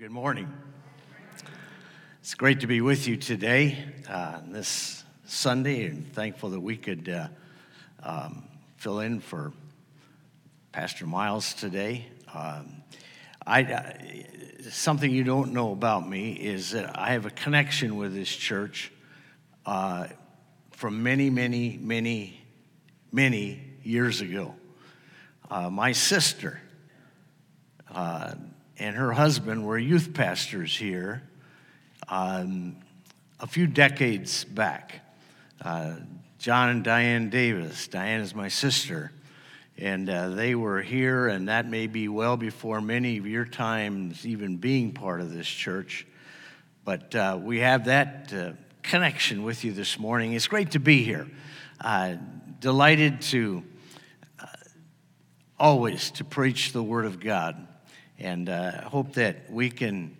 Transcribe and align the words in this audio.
good 0.00 0.10
morning. 0.10 0.50
It's 2.20 2.32
great 2.32 2.60
to 2.60 2.66
be 2.66 2.80
with 2.80 3.06
you 3.06 3.18
today, 3.18 3.84
uh, 4.08 4.40
this 4.46 5.04
Sunday, 5.26 5.84
and 5.84 6.10
thankful 6.14 6.48
that 6.48 6.60
we 6.60 6.78
could 6.78 7.06
uh, 7.06 7.28
um, 8.02 8.44
fill 8.78 9.00
in 9.00 9.20
for 9.20 9.52
Pastor 10.72 11.06
Miles 11.06 11.52
today. 11.52 12.06
Um, 12.32 12.82
I, 13.46 13.62
uh, 13.62 13.92
something 14.70 15.10
you 15.10 15.22
don't 15.22 15.52
know 15.52 15.72
about 15.72 16.08
me 16.08 16.32
is 16.32 16.70
that 16.70 16.98
I 16.98 17.10
have 17.10 17.26
a 17.26 17.30
connection 17.30 17.96
with 17.96 18.14
this 18.14 18.34
church 18.34 18.90
uh, 19.66 20.06
from 20.70 21.02
many, 21.02 21.28
many, 21.28 21.76
many, 21.78 22.40
many 23.12 23.62
years 23.82 24.22
ago. 24.22 24.54
Uh, 25.50 25.68
my 25.68 25.92
sister 25.92 26.58
uh, 27.94 28.32
and 28.80 28.96
her 28.96 29.12
husband 29.12 29.64
were 29.64 29.78
youth 29.78 30.14
pastors 30.14 30.74
here 30.74 31.22
um, 32.08 32.76
a 33.38 33.46
few 33.46 33.66
decades 33.66 34.44
back. 34.44 35.02
Uh, 35.60 35.96
John 36.38 36.70
and 36.70 36.82
Diane 36.82 37.28
Davis. 37.28 37.88
Diane 37.88 38.22
is 38.22 38.34
my 38.34 38.48
sister. 38.48 39.12
And 39.76 40.08
uh, 40.08 40.30
they 40.30 40.54
were 40.54 40.80
here, 40.80 41.28
and 41.28 41.48
that 41.48 41.66
may 41.68 41.86
be 41.86 42.08
well 42.08 42.36
before 42.36 42.80
many 42.80 43.18
of 43.18 43.26
your 43.26 43.44
times 43.44 44.26
even 44.26 44.56
being 44.56 44.92
part 44.92 45.20
of 45.20 45.32
this 45.32 45.46
church. 45.46 46.06
But 46.84 47.14
uh, 47.14 47.38
we 47.40 47.60
have 47.60 47.84
that 47.84 48.32
uh, 48.32 48.52
connection 48.82 49.42
with 49.42 49.62
you 49.62 49.72
this 49.72 49.98
morning. 49.98 50.32
It's 50.32 50.48
great 50.48 50.70
to 50.72 50.80
be 50.80 51.02
here. 51.02 51.28
Uh, 51.80 52.16
delighted 52.60 53.20
to 53.22 53.62
uh, 54.38 54.46
always 55.58 56.10
to 56.12 56.24
preach 56.24 56.72
the 56.72 56.82
Word 56.82 57.04
of 57.04 57.20
God. 57.20 57.66
And 58.20 58.50
I 58.50 58.68
uh, 58.68 58.88
hope 58.90 59.14
that 59.14 59.50
we 59.50 59.70
can 59.70 60.14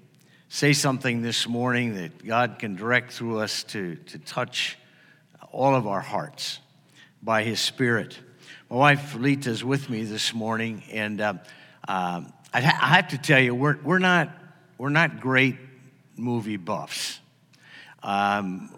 say 0.49 0.73
something 0.73 1.21
this 1.21 1.47
morning 1.47 1.97
that 1.97 2.27
God 2.27 2.59
can 2.59 2.75
direct 2.75 3.13
through 3.13 3.41
us 3.41 3.63
to, 3.65 3.97
to 3.97 4.19
touch 4.19 4.79
all 5.53 5.75
of 5.75 5.87
our 5.87 6.01
hearts 6.01 6.61
by 7.23 7.43
His 7.43 7.61
Spirit. 7.61 8.19
My 8.71 8.77
wife 8.77 9.15
Lita 9.17 9.51
is 9.51 9.63
with 9.63 9.91
me 9.91 10.05
this 10.05 10.33
morning, 10.33 10.83
and 10.91 11.21
uh, 11.21 11.35
uh, 11.87 12.23
I, 12.55 12.61
ha- 12.63 12.79
I, 12.81 12.87
have 12.97 13.09
to 13.09 13.19
tell 13.19 13.39
you, 13.39 13.55
we're, 13.55 13.77
we're, 13.83 13.99
not, 13.99 14.31
we're 14.79 14.89
not 14.89 15.21
great 15.21 15.59
movie 16.17 16.57
buffs. 16.57 17.21
Um, 18.03 18.75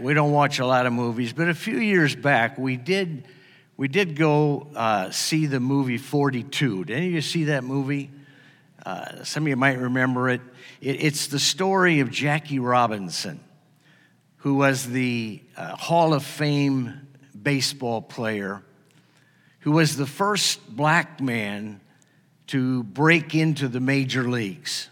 we 0.00 0.14
don't 0.14 0.32
watch 0.32 0.58
a 0.58 0.66
lot 0.66 0.86
of 0.86 0.92
movies, 0.92 1.32
but 1.32 1.48
a 1.48 1.54
few 1.54 1.78
years 1.78 2.16
back, 2.16 2.58
we 2.58 2.76
did, 2.76 3.28
we 3.76 3.86
did 3.86 4.16
go 4.16 4.66
uh, 4.74 5.12
see 5.12 5.46
the 5.46 5.60
movie 5.60 5.98
42. 5.98 6.86
Did 6.86 6.96
any 6.96 7.06
of 7.06 7.12
you 7.12 7.20
see 7.20 7.44
that 7.44 7.62
movie? 7.62 8.10
Uh, 8.84 9.24
some 9.24 9.44
of 9.44 9.48
you 9.48 9.56
might 9.56 9.78
remember 9.78 10.28
it. 10.28 10.40
it. 10.80 11.02
It's 11.02 11.28
the 11.28 11.38
story 11.38 12.00
of 12.00 12.10
Jackie 12.10 12.58
Robinson, 12.58 13.40
who 14.38 14.54
was 14.54 14.86
the 14.86 15.42
uh, 15.56 15.74
Hall 15.76 16.12
of 16.12 16.22
Fame 16.22 17.08
baseball 17.40 18.02
player, 18.02 18.62
who 19.60 19.72
was 19.72 19.96
the 19.96 20.06
first 20.06 20.76
black 20.76 21.20
man 21.20 21.80
to 22.48 22.82
break 22.82 23.34
into 23.34 23.68
the 23.68 23.80
major 23.80 24.28
leagues. 24.28 24.90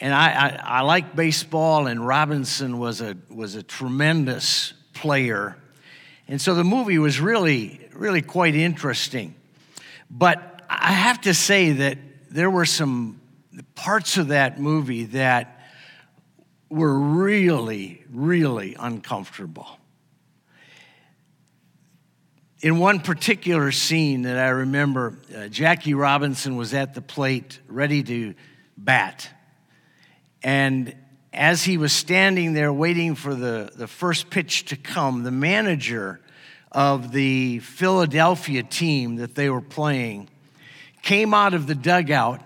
And 0.00 0.12
I, 0.12 0.32
I, 0.32 0.60
I 0.78 0.80
like 0.80 1.14
baseball, 1.14 1.86
and 1.86 2.04
Robinson 2.04 2.78
was 2.78 3.00
a, 3.00 3.16
was 3.30 3.54
a 3.54 3.62
tremendous 3.62 4.72
player. 4.92 5.56
And 6.26 6.40
so 6.40 6.56
the 6.56 6.64
movie 6.64 6.98
was 6.98 7.20
really, 7.20 7.80
really 7.92 8.22
quite 8.22 8.56
interesting. 8.56 9.36
But 10.10 10.62
I 10.68 10.92
have 10.92 11.20
to 11.22 11.34
say 11.34 11.72
that 11.72 11.98
there 12.34 12.50
were 12.50 12.64
some 12.64 13.20
parts 13.76 14.16
of 14.16 14.28
that 14.28 14.58
movie 14.58 15.04
that 15.04 15.60
were 16.68 16.98
really, 16.98 18.02
really 18.10 18.74
uncomfortable. 18.76 19.68
In 22.60 22.80
one 22.80 22.98
particular 22.98 23.70
scene 23.70 24.22
that 24.22 24.36
I 24.36 24.48
remember, 24.48 25.16
uh, 25.32 25.46
Jackie 25.46 25.94
Robinson 25.94 26.56
was 26.56 26.74
at 26.74 26.94
the 26.94 27.00
plate 27.00 27.60
ready 27.68 28.02
to 28.02 28.34
bat. 28.76 29.30
And 30.42 30.92
as 31.32 31.62
he 31.62 31.78
was 31.78 31.92
standing 31.92 32.52
there 32.52 32.72
waiting 32.72 33.14
for 33.14 33.36
the, 33.36 33.70
the 33.76 33.86
first 33.86 34.28
pitch 34.28 34.64
to 34.66 34.76
come, 34.76 35.22
the 35.22 35.30
manager 35.30 36.20
of 36.72 37.12
the 37.12 37.60
Philadelphia 37.60 38.64
team 38.64 39.16
that 39.16 39.36
they 39.36 39.48
were 39.48 39.60
playing 39.60 40.30
came 41.04 41.34
out 41.34 41.52
of 41.52 41.66
the 41.66 41.74
dugout 41.74 42.40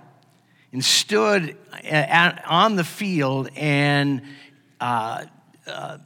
and 0.73 0.85
stood 0.85 1.57
at, 1.85 2.45
on 2.45 2.75
the 2.75 2.83
field 2.83 3.49
and 3.57 4.21
uh, 4.81 5.25
uh, 5.67 5.99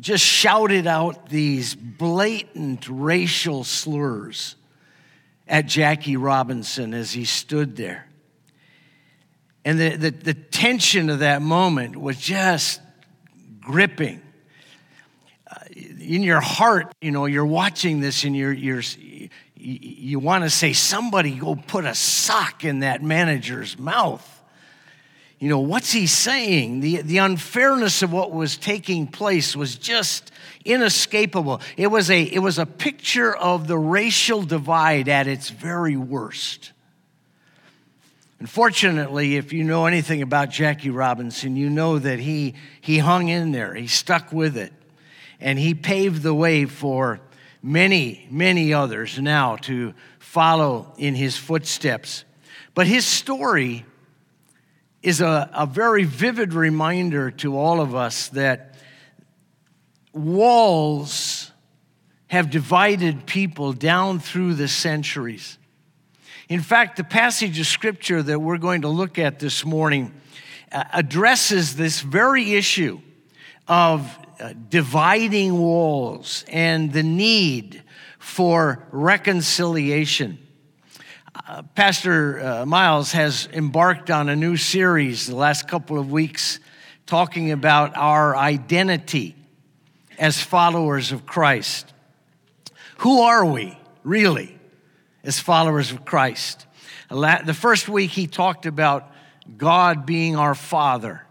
just 0.00 0.24
shouted 0.24 0.86
out 0.86 1.28
these 1.28 1.74
blatant 1.74 2.88
racial 2.88 3.62
slurs 3.62 4.56
at 5.46 5.66
Jackie 5.66 6.16
Robinson 6.16 6.94
as 6.94 7.12
he 7.12 7.26
stood 7.26 7.76
there. 7.76 8.08
And 9.62 9.78
the, 9.78 9.96
the, 9.96 10.10
the 10.10 10.34
tension 10.34 11.10
of 11.10 11.18
that 11.18 11.42
moment 11.42 11.94
was 11.94 12.18
just 12.18 12.80
gripping. 13.60 14.22
Uh, 15.46 15.56
in 15.74 16.22
your 16.22 16.40
heart, 16.40 16.90
you 17.02 17.10
know, 17.10 17.26
you're 17.26 17.44
watching 17.44 18.00
this 18.00 18.24
and 18.24 18.34
you're, 18.34 18.52
you're, 18.52 18.82
you 19.60 20.18
want 20.18 20.44
to 20.44 20.50
say, 20.50 20.72
somebody 20.72 21.32
go 21.32 21.54
put 21.54 21.84
a 21.84 21.94
sock 21.94 22.64
in 22.64 22.80
that 22.80 23.02
manager's 23.02 23.78
mouth. 23.78 24.26
You 25.38 25.48
know, 25.48 25.60
what's 25.60 25.92
he 25.92 26.06
saying? 26.06 26.80
The, 26.80 27.02
the 27.02 27.18
unfairness 27.18 28.02
of 28.02 28.12
what 28.12 28.30
was 28.30 28.56
taking 28.56 29.06
place 29.06 29.56
was 29.56 29.76
just 29.76 30.30
inescapable. 30.64 31.60
It 31.76 31.86
was, 31.86 32.10
a, 32.10 32.22
it 32.22 32.40
was 32.40 32.58
a 32.58 32.66
picture 32.66 33.34
of 33.34 33.66
the 33.66 33.78
racial 33.78 34.42
divide 34.42 35.08
at 35.08 35.26
its 35.26 35.48
very 35.48 35.96
worst. 35.96 36.72
Unfortunately, 38.38 39.36
if 39.36 39.52
you 39.52 39.64
know 39.64 39.86
anything 39.86 40.22
about 40.22 40.50
Jackie 40.50 40.90
Robinson, 40.90 41.56
you 41.56 41.70
know 41.70 41.98
that 41.98 42.18
he, 42.18 42.54
he 42.80 42.98
hung 42.98 43.28
in 43.28 43.52
there, 43.52 43.74
he 43.74 43.86
stuck 43.86 44.32
with 44.32 44.56
it, 44.56 44.72
and 45.40 45.58
he 45.58 45.74
paved 45.74 46.22
the 46.22 46.34
way 46.34 46.64
for 46.66 47.20
many, 47.62 48.26
many 48.30 48.72
others 48.72 49.18
now 49.18 49.56
to 49.56 49.94
follow 50.18 50.92
in 50.96 51.14
his 51.14 51.36
footsteps. 51.36 52.24
But 52.74 52.86
his 52.86 53.04
story 53.04 53.84
is 55.02 55.20
a, 55.20 55.50
a 55.54 55.66
very 55.66 56.04
vivid 56.04 56.52
reminder 56.52 57.30
to 57.30 57.56
all 57.56 57.80
of 57.80 57.94
us 57.94 58.28
that 58.28 58.74
walls 60.12 61.50
have 62.28 62.50
divided 62.50 63.26
people 63.26 63.72
down 63.72 64.20
through 64.20 64.54
the 64.54 64.68
centuries. 64.68 65.58
In 66.48 66.60
fact, 66.60 66.96
the 66.96 67.04
passage 67.04 67.58
of 67.58 67.66
scripture 67.66 68.22
that 68.22 68.40
we're 68.40 68.58
going 68.58 68.82
to 68.82 68.88
look 68.88 69.18
at 69.18 69.38
this 69.38 69.64
morning 69.64 70.12
uh, 70.72 70.84
addresses 70.92 71.76
this 71.76 72.00
very 72.00 72.54
issue 72.54 73.00
of 73.66 74.16
uh, 74.40 74.54
dividing 74.68 75.58
walls 75.58 76.44
and 76.48 76.92
the 76.92 77.02
need 77.02 77.82
for 78.18 78.86
reconciliation. 78.90 80.38
Uh, 81.46 81.62
Pastor 81.74 82.40
uh, 82.40 82.66
Miles 82.66 83.12
has 83.12 83.48
embarked 83.52 84.10
on 84.10 84.28
a 84.28 84.36
new 84.36 84.56
series 84.56 85.26
the 85.26 85.36
last 85.36 85.68
couple 85.68 85.98
of 85.98 86.10
weeks 86.10 86.58
talking 87.06 87.52
about 87.52 87.96
our 87.96 88.36
identity 88.36 89.36
as 90.18 90.40
followers 90.42 91.12
of 91.12 91.26
Christ. 91.26 91.92
Who 92.98 93.20
are 93.22 93.44
we, 93.44 93.78
really, 94.04 94.58
as 95.22 95.38
followers 95.38 95.92
of 95.92 96.04
Christ? 96.04 96.66
The 97.10 97.56
first 97.58 97.88
week 97.88 98.10
he 98.10 98.26
talked 98.26 98.66
about 98.66 99.10
God 99.56 100.06
being 100.06 100.36
our 100.36 100.54
Father. 100.54 101.26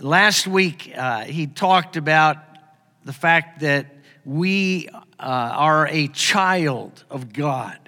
Last 0.00 0.46
week, 0.46 0.92
uh, 0.96 1.24
he 1.24 1.46
talked 1.46 1.96
about 1.96 2.36
the 3.04 3.12
fact 3.12 3.60
that 3.60 3.86
we 4.24 4.88
uh, 4.88 4.92
are 5.18 5.86
a 5.88 6.08
child 6.08 7.04
of 7.10 7.32
God 7.32 7.78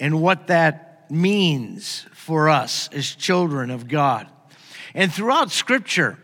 and 0.00 0.20
what 0.20 0.48
that 0.48 1.10
means 1.10 2.06
for 2.14 2.48
us 2.48 2.88
as 2.92 3.14
children 3.14 3.70
of 3.70 3.86
God. 3.86 4.28
And 4.94 5.12
throughout 5.12 5.50
Scripture, 5.50 6.18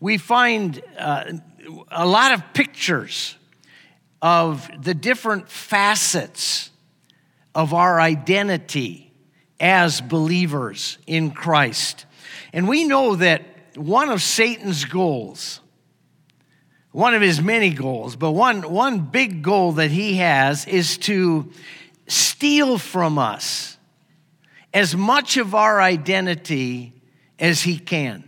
we 0.00 0.16
find 0.16 0.80
uh, 0.98 1.32
a 1.90 2.06
lot 2.06 2.32
of 2.32 2.52
pictures 2.54 3.36
of 4.20 4.70
the 4.80 4.94
different 4.94 5.48
facets 5.48 6.70
of 7.54 7.74
our 7.74 8.00
identity 8.00 9.12
as 9.60 10.00
believers 10.00 10.98
in 11.06 11.32
Christ. 11.32 12.06
And 12.52 12.68
we 12.68 12.84
know 12.84 13.16
that 13.16 13.42
one 13.76 14.08
of 14.10 14.22
Satan's 14.22 14.84
goals, 14.84 15.60
one 16.90 17.14
of 17.14 17.22
his 17.22 17.40
many 17.40 17.70
goals, 17.70 18.16
but 18.16 18.32
one, 18.32 18.70
one 18.70 19.00
big 19.00 19.42
goal 19.42 19.72
that 19.72 19.90
he 19.90 20.16
has 20.16 20.66
is 20.66 20.98
to 20.98 21.50
steal 22.06 22.78
from 22.78 23.18
us 23.18 23.78
as 24.74 24.94
much 24.94 25.36
of 25.36 25.54
our 25.54 25.80
identity 25.80 26.92
as 27.38 27.62
he 27.62 27.78
can. 27.78 28.24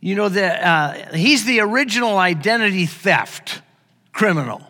You 0.00 0.14
know, 0.14 0.28
the, 0.28 0.66
uh, 0.66 1.14
he's 1.14 1.44
the 1.44 1.60
original 1.60 2.16
identity 2.16 2.86
theft 2.86 3.60
criminal. 4.12 4.62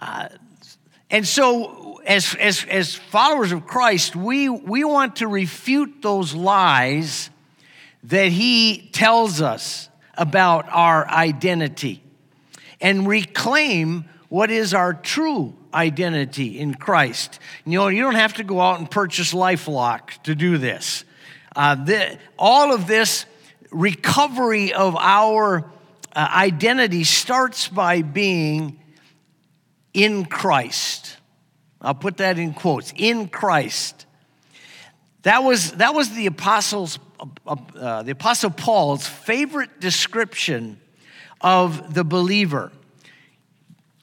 Uh, 0.00 0.28
and 1.10 1.26
so, 1.26 2.00
as, 2.06 2.34
as, 2.36 2.64
as 2.68 2.94
followers 2.94 3.52
of 3.52 3.66
Christ, 3.66 4.14
we, 4.14 4.48
we 4.48 4.84
want 4.84 5.16
to 5.16 5.26
refute 5.26 6.02
those 6.02 6.34
lies 6.34 7.30
that 8.04 8.32
he 8.32 8.88
tells 8.92 9.40
us 9.40 9.88
about 10.16 10.66
our 10.70 11.06
identity 11.08 12.02
and 12.80 13.06
reclaim 13.06 14.04
what 14.28 14.50
is 14.50 14.74
our 14.74 14.94
true 14.94 15.54
identity 15.72 16.58
in 16.58 16.74
Christ. 16.74 17.38
You 17.64 17.78
know, 17.78 17.88
you 17.88 18.02
don't 18.02 18.14
have 18.14 18.34
to 18.34 18.44
go 18.44 18.60
out 18.60 18.78
and 18.78 18.90
purchase 18.90 19.32
Lifelock 19.32 20.22
to 20.24 20.34
do 20.34 20.58
this. 20.58 21.04
Uh, 21.54 21.74
the, 21.74 22.18
all 22.38 22.72
of 22.72 22.86
this 22.86 23.26
recovery 23.70 24.72
of 24.72 24.96
our 24.96 25.70
uh, 26.14 26.28
identity 26.32 27.04
starts 27.04 27.68
by 27.68 28.02
being 28.02 28.78
in 29.92 30.24
Christ. 30.24 31.16
I'll 31.80 31.94
put 31.94 32.18
that 32.18 32.38
in 32.38 32.54
quotes 32.54 32.92
in 32.96 33.28
Christ. 33.28 34.06
That 35.22 35.42
was, 35.42 35.72
that 35.72 35.94
was 35.94 36.10
the 36.10 36.26
apostles, 36.26 36.98
uh, 37.46 38.02
the 38.02 38.12
apostle 38.12 38.50
Paul's 38.50 39.06
favorite 39.06 39.80
description 39.80 40.80
of 41.40 41.94
the 41.94 42.04
believer. 42.04 42.72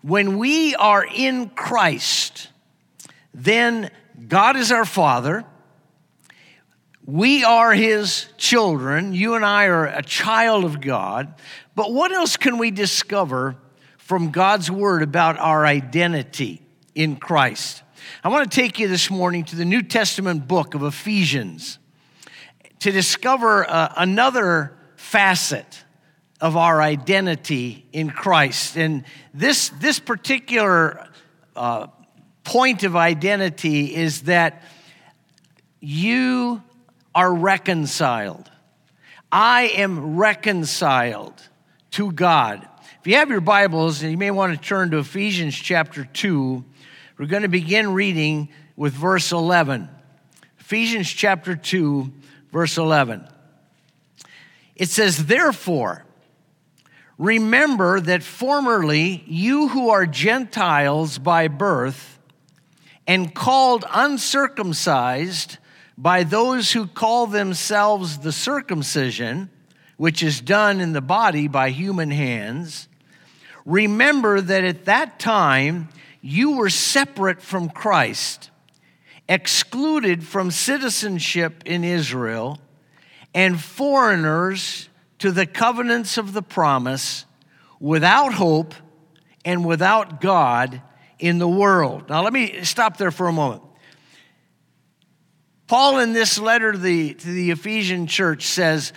When 0.01 0.37
we 0.37 0.75
are 0.75 1.05
in 1.05 1.49
Christ, 1.49 2.49
then 3.33 3.89
God 4.27 4.55
is 4.55 4.71
our 4.71 4.85
Father. 4.85 5.45
We 7.05 7.43
are 7.43 7.73
His 7.73 8.27
children. 8.37 9.13
You 9.13 9.35
and 9.35 9.45
I 9.45 9.65
are 9.65 9.85
a 9.85 10.03
child 10.03 10.63
of 10.63 10.81
God. 10.81 11.33
But 11.75 11.91
what 11.91 12.11
else 12.11 12.37
can 12.37 12.57
we 12.57 12.71
discover 12.71 13.57
from 13.97 14.31
God's 14.31 14.71
Word 14.71 15.01
about 15.01 15.37
our 15.39 15.65
identity 15.65 16.61
in 16.93 17.15
Christ? 17.17 17.83
I 18.23 18.29
want 18.29 18.49
to 18.49 18.55
take 18.55 18.79
you 18.79 18.87
this 18.87 19.09
morning 19.09 19.43
to 19.45 19.55
the 19.55 19.65
New 19.65 19.81
Testament 19.81 20.47
book 20.47 20.73
of 20.73 20.83
Ephesians 20.83 21.79
to 22.85 22.91
discover 22.91 23.67
uh, 23.67 23.91
another 23.97 24.71
facet 24.95 25.83
of 26.39 26.55
our 26.55 26.83
identity 26.83 27.83
in 27.91 28.11
Christ. 28.11 28.77
And 28.77 29.05
this, 29.33 29.69
this 29.69 29.97
particular 29.97 31.07
uh, 31.55 31.87
point 32.43 32.83
of 32.83 32.95
identity 32.95 33.95
is 33.95 34.21
that 34.23 34.61
you 35.79 36.61
are 37.15 37.33
reconciled. 37.33 38.51
I 39.31 39.63
am 39.77 40.15
reconciled 40.17 41.33
to 41.89 42.11
God. 42.11 42.69
If 42.99 43.07
you 43.07 43.15
have 43.15 43.31
your 43.31 43.41
Bibles, 43.41 44.03
and 44.03 44.11
you 44.11 44.17
may 44.19 44.29
want 44.29 44.53
to 44.53 44.63
turn 44.63 44.91
to 44.91 44.99
Ephesians 44.99 45.55
chapter 45.55 46.05
2, 46.05 46.63
we're 47.17 47.25
going 47.25 47.41
to 47.41 47.47
begin 47.47 47.93
reading 47.93 48.49
with 48.75 48.93
verse 48.93 49.31
11. 49.31 49.89
Ephesians 50.59 51.09
chapter 51.09 51.55
2, 51.55 52.11
verse 52.55 52.77
11. 52.77 53.27
It 54.77 54.87
says, 54.87 55.25
Therefore, 55.25 56.05
Remember 57.17 58.01
that 58.01 58.23
formerly 58.23 59.23
you 59.25 59.69
who 59.69 59.89
are 59.89 60.05
Gentiles 60.05 61.17
by 61.17 61.47
birth 61.47 62.19
and 63.07 63.33
called 63.33 63.85
uncircumcised 63.89 65.57
by 65.97 66.23
those 66.23 66.73
who 66.73 66.87
call 66.87 67.27
themselves 67.27 68.17
the 68.17 68.33
circumcision, 68.33 69.49
which 69.95 70.21
is 70.21 70.41
done 70.41 70.81
in 70.81 70.91
the 70.91 71.01
body 71.01 71.47
by 71.47 71.69
human 71.69 72.11
hands, 72.11 72.89
remember 73.65 74.41
that 74.41 74.65
at 74.65 74.85
that 74.85 75.17
time 75.17 75.87
you 76.21 76.57
were 76.57 76.69
separate 76.69 77.41
from 77.41 77.69
Christ, 77.69 78.49
excluded 79.27 80.23
from 80.23 80.51
citizenship 80.51 81.63
in 81.65 81.83
Israel, 81.83 82.59
and 83.33 83.59
foreigners 83.59 84.89
to 85.19 85.31
the 85.31 85.45
covenants 85.45 86.17
of 86.17 86.33
the 86.33 86.41
promise 86.41 87.25
without 87.79 88.33
hope 88.33 88.73
and 89.43 89.65
without 89.65 90.21
God 90.21 90.81
in 91.19 91.37
the 91.37 91.47
world. 91.47 92.09
Now, 92.09 92.23
let 92.23 92.33
me 92.33 92.63
stop 92.63 92.97
there 92.97 93.11
for 93.11 93.27
a 93.27 93.33
moment. 93.33 93.61
Paul, 95.67 95.99
in 95.99 96.13
this 96.13 96.37
letter 96.37 96.71
to 96.71 96.77
the, 96.77 97.15
to 97.15 97.27
the 97.27 97.51
Ephesian 97.51 98.07
church, 98.07 98.45
says, 98.45 98.93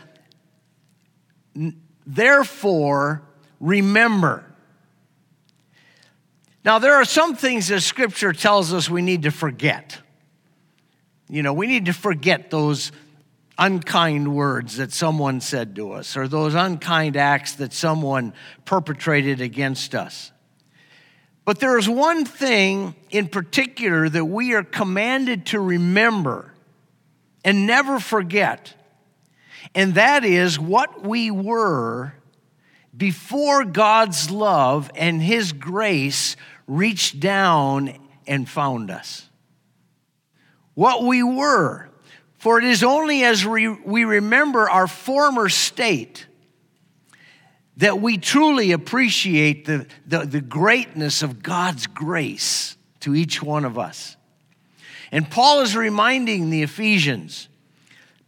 Therefore, 2.07 3.23
remember. 3.61 4.45
Now, 6.65 6.79
there 6.79 6.95
are 6.95 7.05
some 7.05 7.35
things 7.35 7.69
that 7.69 7.81
Scripture 7.81 8.33
tells 8.33 8.73
us 8.73 8.91
we 8.91 9.03
need 9.03 9.23
to 9.23 9.31
forget. 9.31 9.99
You 11.29 11.43
know, 11.43 11.53
we 11.53 11.67
need 11.67 11.87
to 11.87 11.93
forget 11.93 12.51
those 12.51 12.91
unkind 13.59 14.35
words 14.35 14.77
that 14.77 14.93
someone 14.93 15.41
said 15.41 15.77
to 15.77 15.93
us 15.93 16.17
or 16.17 16.29
those 16.29 16.55
unkind 16.55 17.17
acts 17.17 17.55
that 17.57 17.73
someone 17.73 18.33
perpetrated 18.65 19.41
against 19.41 19.95
us. 19.95 20.33
But 21.45 21.59
there 21.59 21.79
is 21.79 21.89
one 21.89 22.25
thing 22.25 22.95
in 23.11 23.29
particular 23.29 24.09
that 24.09 24.25
we 24.25 24.55
are 24.55 24.63
commanded 24.63 25.47
to 25.47 25.61
remember 25.61 26.53
and 27.45 27.67
never 27.67 27.99
forget, 27.99 28.75
and 29.75 29.95
that 29.95 30.25
is 30.25 30.59
what 30.59 31.03
we 31.03 31.31
were 31.31 32.15
before 32.97 33.65
God's 33.65 34.31
love 34.31 34.91
and 34.95 35.23
His 35.23 35.53
grace 35.53 36.37
reached 36.67 37.19
down 37.19 37.95
and 38.27 38.49
found 38.49 38.91
us. 38.91 39.28
What 40.79 41.03
we 41.03 41.25
were 41.25 41.89
for 42.37 42.59
it 42.59 42.65
is 42.65 42.85
only 42.85 43.25
as 43.25 43.45
we, 43.45 43.67
we 43.67 44.05
remember 44.05 44.71
our 44.71 44.87
former 44.87 45.49
state 45.49 46.29
that 47.79 48.01
we 48.01 48.17
truly 48.17 48.71
appreciate 48.71 49.65
the, 49.65 49.89
the, 50.07 50.21
the 50.21 50.41
greatness 50.41 51.25
of 51.25 51.43
God's 51.43 51.89
grace 51.89 52.77
to 53.01 53.17
each 53.17 53.43
one 53.43 53.65
of 53.65 53.77
us. 53.77 54.17
And 55.11 55.29
Paul 55.29 55.63
is 55.63 55.75
reminding 55.75 56.51
the 56.51 56.63
Ephesians, 56.63 57.49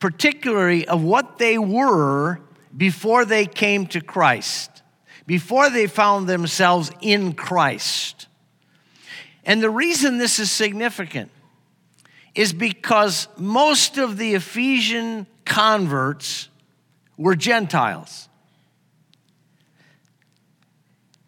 particularly 0.01 0.89
of 0.89 1.05
what 1.05 1.39
they 1.39 1.57
were 1.57 2.41
before 2.77 3.25
they 3.25 3.47
came 3.47 3.87
to 3.87 4.01
Christ, 4.01 4.83
before 5.25 5.71
they 5.71 5.87
found 5.87 6.29
themselves 6.29 6.91
in 7.01 7.35
Christ. 7.35 8.27
And 9.45 9.63
the 9.63 9.71
reason 9.71 10.19
this 10.19 10.41
is 10.41 10.51
significant 10.51 11.31
is 12.35 12.53
because 12.53 13.29
most 13.37 13.99
of 13.99 14.17
the 14.17 14.35
Ephesian 14.35 15.27
converts 15.45 16.49
were 17.17 17.35
Gentiles. 17.35 18.29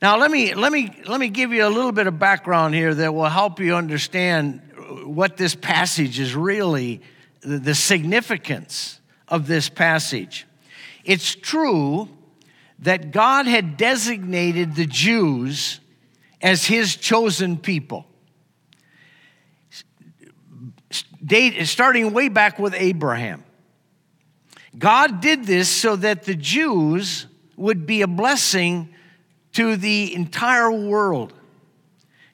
Now, 0.01 0.19
let 0.19 0.31
me, 0.31 0.55
let, 0.55 0.73
me, 0.73 0.91
let 1.07 1.21
me 1.21 1.29
give 1.29 1.53
you 1.53 1.67
a 1.67 1.71
little 1.71 1.93
bit 1.93 2.07
of 2.07 2.19
background 2.19 2.75
here 2.75 2.93
that 2.95 3.15
will 3.15 3.29
help 3.29 3.61
you 3.61 3.75
understand 3.77 4.61
what 5.05 5.37
this 5.37 5.55
passage 5.55 6.19
is 6.19 6.35
really, 6.35 7.01
the 7.41 7.75
significance 7.75 9.01
of 9.29 9.47
this 9.47 9.69
passage. 9.69 10.47
It's 11.05 11.35
true 11.35 12.09
that 12.81 13.13
God 13.13 13.47
had 13.47 13.77
designated 13.77 14.75
the 14.75 14.87
Jews 14.87 15.81
as 16.41 16.67
his 16.67 16.97
chosen 16.97 17.57
people 17.57 18.07
starting 21.65 22.13
way 22.13 22.29
back 22.29 22.59
with 22.59 22.75
Abraham. 22.75 23.45
God 24.79 25.21
did 25.21 25.45
this 25.45 25.69
so 25.69 25.97
that 25.97 26.25
the 26.25 26.35
Jews 26.35 27.27
would 27.57 27.87
be 27.87 28.03
a 28.03 28.07
blessing 28.07 28.89
to 29.53 29.77
the 29.77 30.15
entire 30.15 30.73
world. 30.73 31.33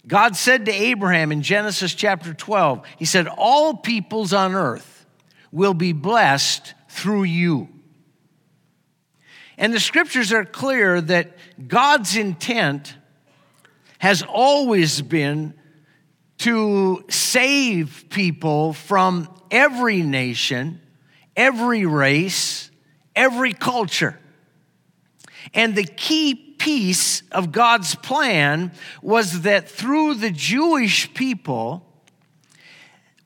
God 0.06 0.36
said 0.36 0.66
to 0.66 0.72
Abraham 0.72 1.32
in 1.32 1.42
Genesis 1.42 1.94
chapter 1.94 2.32
12, 2.32 2.86
He 2.98 3.04
said, 3.04 3.26
All 3.26 3.74
peoples 3.74 4.32
on 4.32 4.54
earth 4.54 5.06
will 5.52 5.74
be 5.74 5.92
blessed 5.92 6.74
through 6.88 7.24
you. 7.24 7.68
And 9.58 9.74
the 9.74 9.80
scriptures 9.80 10.32
are 10.32 10.44
clear 10.44 11.00
that 11.00 11.36
God's 11.66 12.16
intent 12.16 12.94
has 13.98 14.22
always 14.22 15.02
been 15.02 15.54
to 16.38 17.04
save 17.08 18.06
people 18.10 18.72
from 18.72 19.28
every 19.50 20.02
nation, 20.02 20.80
every 21.36 21.84
race, 21.86 22.70
every 23.16 23.52
culture. 23.52 24.18
And 25.54 25.74
the 25.74 25.84
key 25.84 26.34
piece 26.34 27.22
of 27.32 27.52
God's 27.52 27.94
plan 27.94 28.72
was 29.02 29.42
that 29.42 29.68
through 29.68 30.14
the 30.14 30.30
Jewish 30.30 31.12
people, 31.14 31.88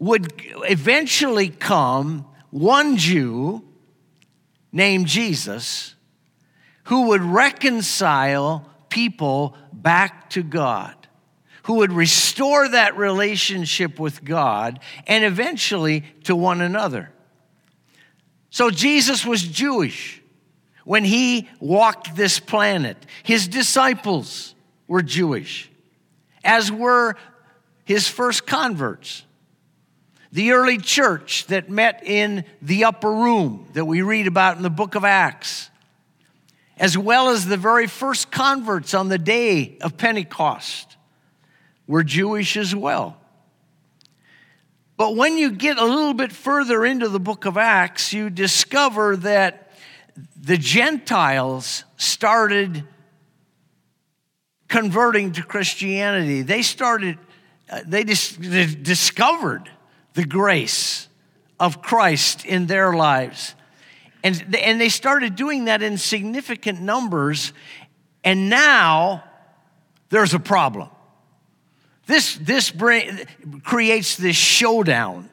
would 0.02 0.32
eventually 0.68 1.48
come 1.48 2.26
one 2.50 2.96
Jew 2.96 3.62
named 4.72 5.06
Jesus 5.06 5.94
who 6.84 7.06
would 7.10 7.22
reconcile 7.22 8.68
people 8.88 9.56
back 9.72 10.28
to 10.30 10.42
God, 10.42 11.01
who 11.64 11.74
would 11.74 11.92
restore 11.92 12.68
that 12.68 12.96
relationship 12.96 13.98
with 13.98 14.24
God 14.24 14.80
and 15.06 15.24
eventually 15.24 16.04
to 16.24 16.34
one 16.34 16.60
another. 16.60 17.10
So 18.50 18.70
Jesus 18.70 19.24
was 19.24 19.42
Jewish 19.42 20.20
when 20.84 21.04
he 21.04 21.48
walked 21.60 22.16
this 22.16 22.38
planet. 22.40 22.96
His 23.22 23.48
disciples 23.48 24.54
were 24.88 25.02
Jewish, 25.02 25.70
as 26.44 26.70
were 26.70 27.16
his 27.84 28.08
first 28.08 28.46
converts. 28.46 29.24
The 30.32 30.52
early 30.52 30.78
church 30.78 31.46
that 31.46 31.70
met 31.70 32.02
in 32.04 32.44
the 32.60 32.84
upper 32.84 33.10
room 33.10 33.68
that 33.74 33.84
we 33.84 34.02
read 34.02 34.26
about 34.26 34.56
in 34.56 34.62
the 34.62 34.70
book 34.70 34.94
of 34.94 35.04
Acts, 35.04 35.70
as 36.78 36.96
well 36.96 37.28
as 37.28 37.46
the 37.46 37.56
very 37.56 37.86
first 37.86 38.30
converts 38.30 38.94
on 38.94 39.08
the 39.08 39.18
day 39.18 39.78
of 39.82 39.96
Pentecost, 39.96 40.96
were 41.92 42.02
Jewish 42.02 42.56
as 42.56 42.74
well. 42.74 43.18
But 44.96 45.14
when 45.14 45.36
you 45.36 45.50
get 45.50 45.76
a 45.76 45.84
little 45.84 46.14
bit 46.14 46.32
further 46.32 46.86
into 46.86 47.06
the 47.10 47.20
book 47.20 47.44
of 47.44 47.58
Acts, 47.58 48.14
you 48.14 48.30
discover 48.30 49.14
that 49.18 49.70
the 50.34 50.56
Gentiles 50.56 51.84
started 51.98 52.84
converting 54.68 55.32
to 55.32 55.42
Christianity. 55.42 56.40
They 56.40 56.62
started, 56.62 57.18
uh, 57.68 57.82
they, 57.86 58.04
dis- 58.04 58.38
they 58.40 58.64
discovered 58.64 59.70
the 60.14 60.24
grace 60.24 61.08
of 61.60 61.82
Christ 61.82 62.46
in 62.46 62.68
their 62.68 62.94
lives. 62.94 63.54
And, 64.24 64.56
and 64.56 64.80
they 64.80 64.88
started 64.88 65.36
doing 65.36 65.66
that 65.66 65.82
in 65.82 65.98
significant 65.98 66.80
numbers. 66.80 67.52
And 68.24 68.48
now 68.48 69.24
there's 70.08 70.32
a 70.32 70.40
problem. 70.40 70.88
This, 72.06 72.36
this 72.36 72.70
bring, 72.70 73.26
creates 73.62 74.16
this 74.16 74.36
showdown 74.36 75.30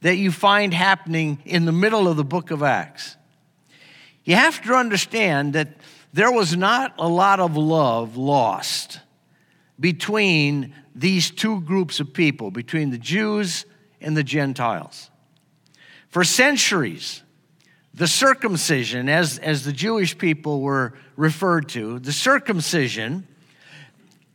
that 0.00 0.16
you 0.16 0.32
find 0.32 0.72
happening 0.72 1.38
in 1.44 1.64
the 1.64 1.72
middle 1.72 2.08
of 2.08 2.16
the 2.16 2.24
book 2.24 2.50
of 2.50 2.62
Acts. 2.62 3.16
You 4.24 4.34
have 4.34 4.62
to 4.62 4.74
understand 4.74 5.52
that 5.54 5.68
there 6.12 6.32
was 6.32 6.56
not 6.56 6.94
a 6.98 7.08
lot 7.08 7.40
of 7.40 7.56
love 7.56 8.16
lost 8.16 9.00
between 9.78 10.74
these 10.94 11.30
two 11.30 11.60
groups 11.62 12.00
of 12.00 12.12
people, 12.12 12.50
between 12.50 12.90
the 12.90 12.98
Jews 12.98 13.64
and 14.00 14.16
the 14.16 14.24
Gentiles. 14.24 15.10
For 16.08 16.24
centuries, 16.24 17.22
the 17.94 18.08
circumcision, 18.08 19.08
as, 19.08 19.38
as 19.38 19.64
the 19.64 19.72
Jewish 19.72 20.18
people 20.18 20.60
were 20.60 20.94
referred 21.16 21.68
to, 21.70 21.98
the 21.98 22.12
circumcision 22.12 23.26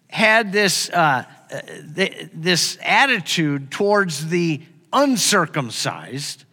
had 0.07 0.51
this, 0.51 0.89
uh, 0.89 1.25
this 1.49 2.77
attitude 2.81 3.71
towards 3.71 4.27
the 4.27 4.61
uncircumcised, 4.91 6.45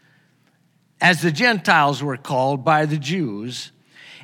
as 1.00 1.22
the 1.22 1.32
Gentiles 1.32 2.02
were 2.02 2.16
called 2.16 2.64
by 2.64 2.86
the 2.86 2.98
Jews. 2.98 3.72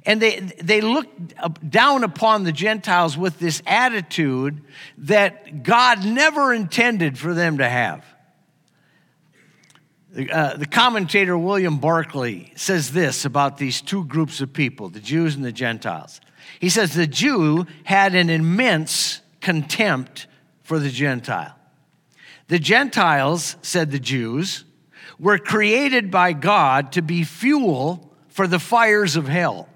And 0.07 0.23
they, 0.23 0.41
they 0.63 0.81
looked 0.81 1.35
down 1.69 2.05
upon 2.05 2.45
the 2.45 2.53
Gentiles 2.53 3.19
with 3.19 3.39
this 3.39 3.63
attitude 3.67 4.63
that 4.99 5.63
God 5.63 6.05
never 6.05 6.55
intended 6.55 7.19
for 7.19 7.35
them 7.35 7.59
to 7.59 7.69
have. 7.69 8.05
Uh, 10.33 10.57
the 10.57 10.67
commentator 10.67 11.37
William 11.37 11.79
Barclay 11.79 12.53
says 12.57 12.93
this 12.93 13.25
about 13.25 13.59
these 13.59 13.83
two 13.83 14.05
groups 14.05 14.41
of 14.41 14.53
people, 14.53 14.89
the 14.89 15.01
Jews 15.01 15.35
and 15.35 15.45
the 15.45 15.53
Gentiles. 15.53 16.21
He 16.61 16.71
says 16.71 16.95
the 16.95 17.07
Jew 17.07 17.67
had 17.85 18.15
an 18.15 18.31
immense 18.31 19.21
contempt 19.41 20.27
for 20.69 20.79
the 20.79 20.91
Gentile. 20.91 21.55
The 22.49 22.59
Gentiles, 22.59 23.57
said 23.63 23.91
the 23.91 23.99
Jews, 23.99 24.65
were 25.19 25.39
created 25.39 26.11
by 26.11 26.35
God 26.35 26.93
to 26.93 27.01
be 27.01 27.25
fuel 27.25 28.15
for 28.29 28.47
the 28.47 28.59
fires 28.59 29.17
of 29.17 29.27
hell. 29.27 29.67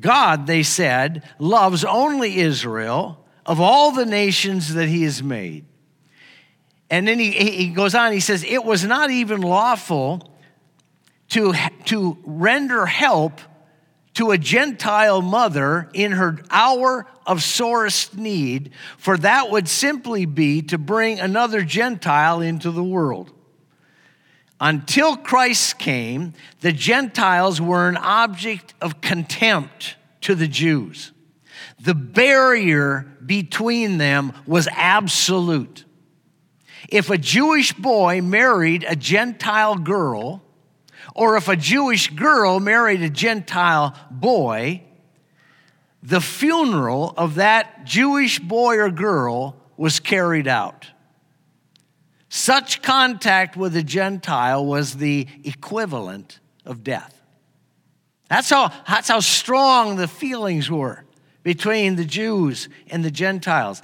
God, 0.00 0.48
they 0.48 0.64
said, 0.64 1.22
loves 1.38 1.84
only 1.84 2.38
Israel 2.38 3.24
of 3.46 3.60
all 3.60 3.92
the 3.92 4.04
nations 4.04 4.74
that 4.74 4.88
he 4.88 5.04
has 5.04 5.22
made. 5.22 5.64
And 6.90 7.06
then 7.06 7.20
he, 7.20 7.30
he 7.30 7.68
goes 7.68 7.94
on, 7.94 8.10
he 8.10 8.18
says, 8.18 8.42
It 8.42 8.64
was 8.64 8.84
not 8.84 9.12
even 9.12 9.42
lawful 9.42 10.28
to, 11.28 11.54
to 11.84 12.18
render 12.24 12.84
help 12.84 13.40
to 14.18 14.32
a 14.32 14.38
Gentile 14.38 15.22
mother 15.22 15.88
in 15.94 16.10
her 16.10 16.40
hour 16.50 17.06
of 17.24 17.40
sorest 17.40 18.16
need, 18.16 18.72
for 18.96 19.16
that 19.16 19.48
would 19.48 19.68
simply 19.68 20.26
be 20.26 20.60
to 20.60 20.76
bring 20.76 21.20
another 21.20 21.62
Gentile 21.62 22.40
into 22.40 22.72
the 22.72 22.82
world. 22.82 23.30
Until 24.60 25.16
Christ 25.16 25.78
came, 25.78 26.32
the 26.62 26.72
Gentiles 26.72 27.60
were 27.60 27.88
an 27.88 27.96
object 27.96 28.74
of 28.80 29.00
contempt 29.00 29.94
to 30.22 30.34
the 30.34 30.48
Jews. 30.48 31.12
The 31.78 31.94
barrier 31.94 33.06
between 33.24 33.98
them 33.98 34.32
was 34.46 34.66
absolute. 34.72 35.84
If 36.88 37.08
a 37.08 37.18
Jewish 37.18 37.72
boy 37.72 38.20
married 38.20 38.84
a 38.88 38.96
Gentile 38.96 39.76
girl, 39.76 40.42
or 41.18 41.36
if 41.36 41.48
a 41.48 41.56
Jewish 41.56 42.10
girl 42.10 42.60
married 42.60 43.02
a 43.02 43.10
Gentile 43.10 43.92
boy, 44.08 44.84
the 46.00 46.20
funeral 46.20 47.12
of 47.16 47.34
that 47.34 47.84
Jewish 47.84 48.38
boy 48.38 48.76
or 48.76 48.88
girl 48.88 49.56
was 49.76 49.98
carried 49.98 50.46
out. 50.46 50.86
Such 52.28 52.82
contact 52.82 53.56
with 53.56 53.74
a 53.74 53.82
Gentile 53.82 54.64
was 54.64 54.98
the 54.98 55.26
equivalent 55.42 56.38
of 56.64 56.84
death. 56.84 57.20
That's 58.30 58.50
how, 58.50 58.70
that's 58.86 59.08
how 59.08 59.18
strong 59.18 59.96
the 59.96 60.06
feelings 60.06 60.70
were 60.70 61.04
between 61.42 61.96
the 61.96 62.04
Jews 62.04 62.68
and 62.92 63.04
the 63.04 63.10
Gentiles. 63.10 63.82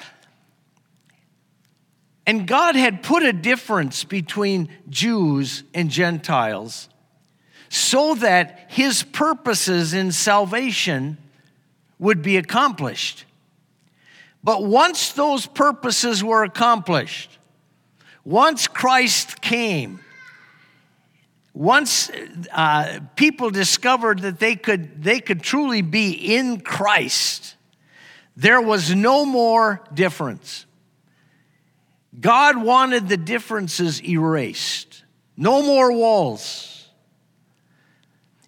And 2.28 2.46
God 2.46 2.76
had 2.76 3.02
put 3.02 3.24
a 3.24 3.32
difference 3.32 4.04
between 4.04 4.68
Jews 4.88 5.64
and 5.74 5.90
Gentiles 5.90 6.90
so 7.74 8.14
that 8.14 8.66
his 8.68 9.02
purposes 9.02 9.94
in 9.94 10.12
salvation 10.12 11.18
would 11.98 12.22
be 12.22 12.36
accomplished. 12.36 13.24
But 14.44 14.64
once 14.64 15.12
those 15.12 15.46
purposes 15.46 16.22
were 16.22 16.44
accomplished, 16.44 17.36
once 18.24 18.68
Christ 18.68 19.40
came, 19.40 19.98
once 21.52 22.12
uh, 22.52 23.00
people 23.16 23.50
discovered 23.50 24.20
that 24.20 24.38
they 24.38 24.54
could, 24.54 25.02
they 25.02 25.18
could 25.18 25.42
truly 25.42 25.82
be 25.82 26.12
in 26.12 26.60
Christ, 26.60 27.56
there 28.36 28.60
was 28.60 28.94
no 28.94 29.24
more 29.24 29.82
difference. 29.92 30.64
God 32.20 32.56
wanted 32.56 33.08
the 33.08 33.16
differences 33.16 34.00
erased, 34.04 35.02
no 35.36 35.60
more 35.60 35.90
walls. 35.90 36.73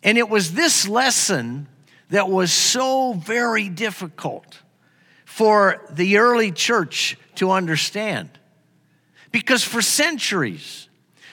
And 0.07 0.17
it 0.17 0.29
was 0.29 0.53
this 0.53 0.87
lesson 0.87 1.67
that 2.11 2.29
was 2.29 2.53
so 2.53 3.13
very 3.15 3.69
difficult 3.69 4.63
for 5.25 5.85
the 5.91 6.19
early 6.19 6.53
church 6.53 7.19
to 7.35 7.51
understand. 7.51 8.31
Because 9.33 9.65
for 9.65 9.83
centuries, 9.83 10.89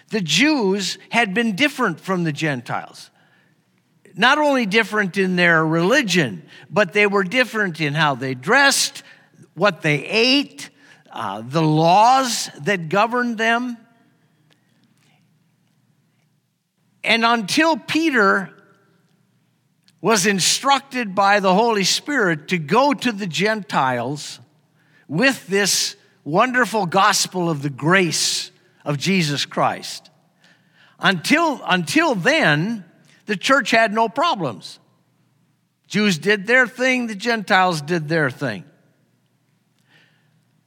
the 0.10 0.22
Jews 0.22 0.98
had 1.10 1.36
been 1.36 1.56
different 1.56 2.00
from 2.00 2.24
the 2.24 2.32
Gentiles. 2.32 3.12
Not 4.16 4.40
only 4.40 4.66
different 4.66 5.18
in 5.18 5.36
their 5.36 5.64
religion, 5.64 6.42
but 6.68 6.94
they 6.94 7.06
were 7.06 7.24
different 7.24 7.80
in 7.80 7.94
how 7.94 8.16
they 8.16 8.34
dressed, 8.34 9.04
what 9.54 9.84
they 9.84 10.04
ate, 10.04 10.72
uh, 11.12 11.44
the 11.46 11.62
laws 11.62 12.50
that 12.64 12.90
governed 12.90 13.38
them. 13.38 13.78
And 17.04 17.24
until 17.24 17.78
Peter 17.78 18.53
was 20.04 20.26
instructed 20.26 21.16
by 21.16 21.40
the 21.40 21.54
Holy 21.54 21.86
Spirit 21.86 22.50
to 22.50 22.58
go 22.58 22.94
to 22.94 23.14
the 23.14 23.26
Gentiles 23.26 24.42
with 25.08 25.48
this 25.48 25.96
wonderful 26.26 26.86
gospel 26.86 27.50
of 27.50 27.62
the 27.62 27.70
grace 27.70 28.52
of 28.84 28.98
Jesus 28.98 29.46
Christ. 29.46 30.10
Until, 31.00 31.62
until 31.66 32.16
then, 32.16 32.84
the 33.28 33.38
church 33.38 33.72
had 33.72 33.94
no 33.94 34.10
problems. 34.10 34.78
Jews 35.88 36.18
did 36.18 36.48
their 36.48 36.68
thing, 36.68 37.08
the 37.08 37.16
Gentiles 37.16 37.82
did 37.82 38.10
their 38.10 38.30
thing. 38.30 38.66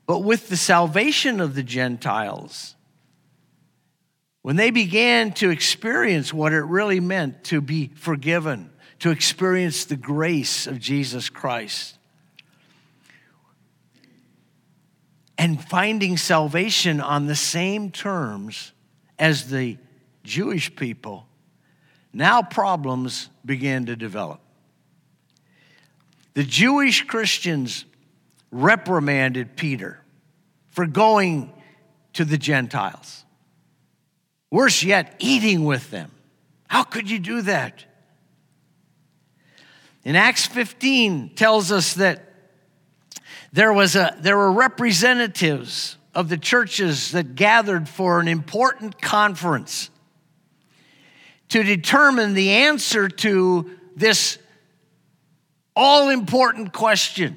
But 0.06 0.20
with 0.20 0.48
the 0.48 0.56
salvation 0.56 1.42
of 1.42 1.54
the 1.54 1.62
Gentiles, 1.62 2.74
when 4.40 4.56
they 4.56 4.70
began 4.70 5.32
to 5.32 5.50
experience 5.50 6.32
what 6.32 6.54
it 6.54 6.62
really 6.62 7.00
meant 7.00 7.44
to 7.44 7.60
be 7.60 7.90
forgiven, 7.96 8.70
to 9.00 9.10
experience 9.10 9.84
the 9.84 9.96
grace 9.96 10.66
of 10.66 10.78
Jesus 10.78 11.28
Christ, 11.28 11.98
and 15.38 15.62
finding 15.62 16.16
salvation 16.16 17.00
on 17.00 17.26
the 17.26 17.36
same 17.36 17.90
terms 17.90 18.72
as 19.18 19.50
the 19.50 19.76
Jewish 20.24 20.74
people, 20.74 21.26
now 22.12 22.42
problems 22.42 23.28
began 23.44 23.86
to 23.86 23.96
develop. 23.96 24.40
The 26.34 26.44
Jewish 26.44 27.02
Christians 27.06 27.86
reprimanded 28.50 29.56
Peter 29.56 30.00
for 30.68 30.86
going 30.86 31.52
to 32.12 32.26
the 32.26 32.36
Gentiles. 32.36 33.24
Worse 34.50 34.82
yet, 34.82 35.14
eating 35.18 35.64
with 35.64 35.90
them. 35.90 36.10
How 36.68 36.82
could 36.82 37.10
you 37.10 37.18
do 37.18 37.42
that? 37.42 37.85
In 40.06 40.14
Acts 40.14 40.46
15 40.46 41.30
tells 41.30 41.72
us 41.72 41.94
that 41.94 42.32
there, 43.52 43.72
was 43.72 43.96
a, 43.96 44.16
there 44.20 44.36
were 44.36 44.52
representatives 44.52 45.96
of 46.14 46.28
the 46.28 46.38
churches 46.38 47.10
that 47.10 47.34
gathered 47.34 47.88
for 47.88 48.20
an 48.20 48.28
important 48.28 49.02
conference 49.02 49.90
to 51.48 51.64
determine 51.64 52.34
the 52.34 52.50
answer 52.50 53.08
to 53.08 53.68
this 53.96 54.38
all 55.74 56.08
important 56.10 56.72
question 56.72 57.36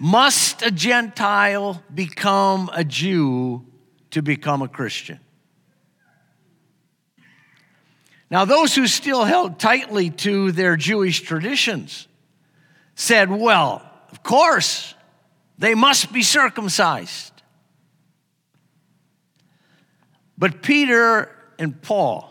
Must 0.00 0.62
a 0.62 0.72
Gentile 0.72 1.80
become 1.94 2.68
a 2.74 2.82
Jew 2.82 3.64
to 4.10 4.20
become 4.20 4.62
a 4.62 4.68
Christian? 4.68 5.20
Now, 8.34 8.44
those 8.44 8.74
who 8.74 8.88
still 8.88 9.22
held 9.22 9.60
tightly 9.60 10.10
to 10.10 10.50
their 10.50 10.74
Jewish 10.74 11.20
traditions 11.20 12.08
said, 12.96 13.30
well, 13.30 13.88
of 14.10 14.24
course, 14.24 14.96
they 15.56 15.76
must 15.76 16.12
be 16.12 16.24
circumcised. 16.24 17.32
But 20.36 20.62
Peter 20.62 21.30
and 21.60 21.80
Paul 21.80 22.28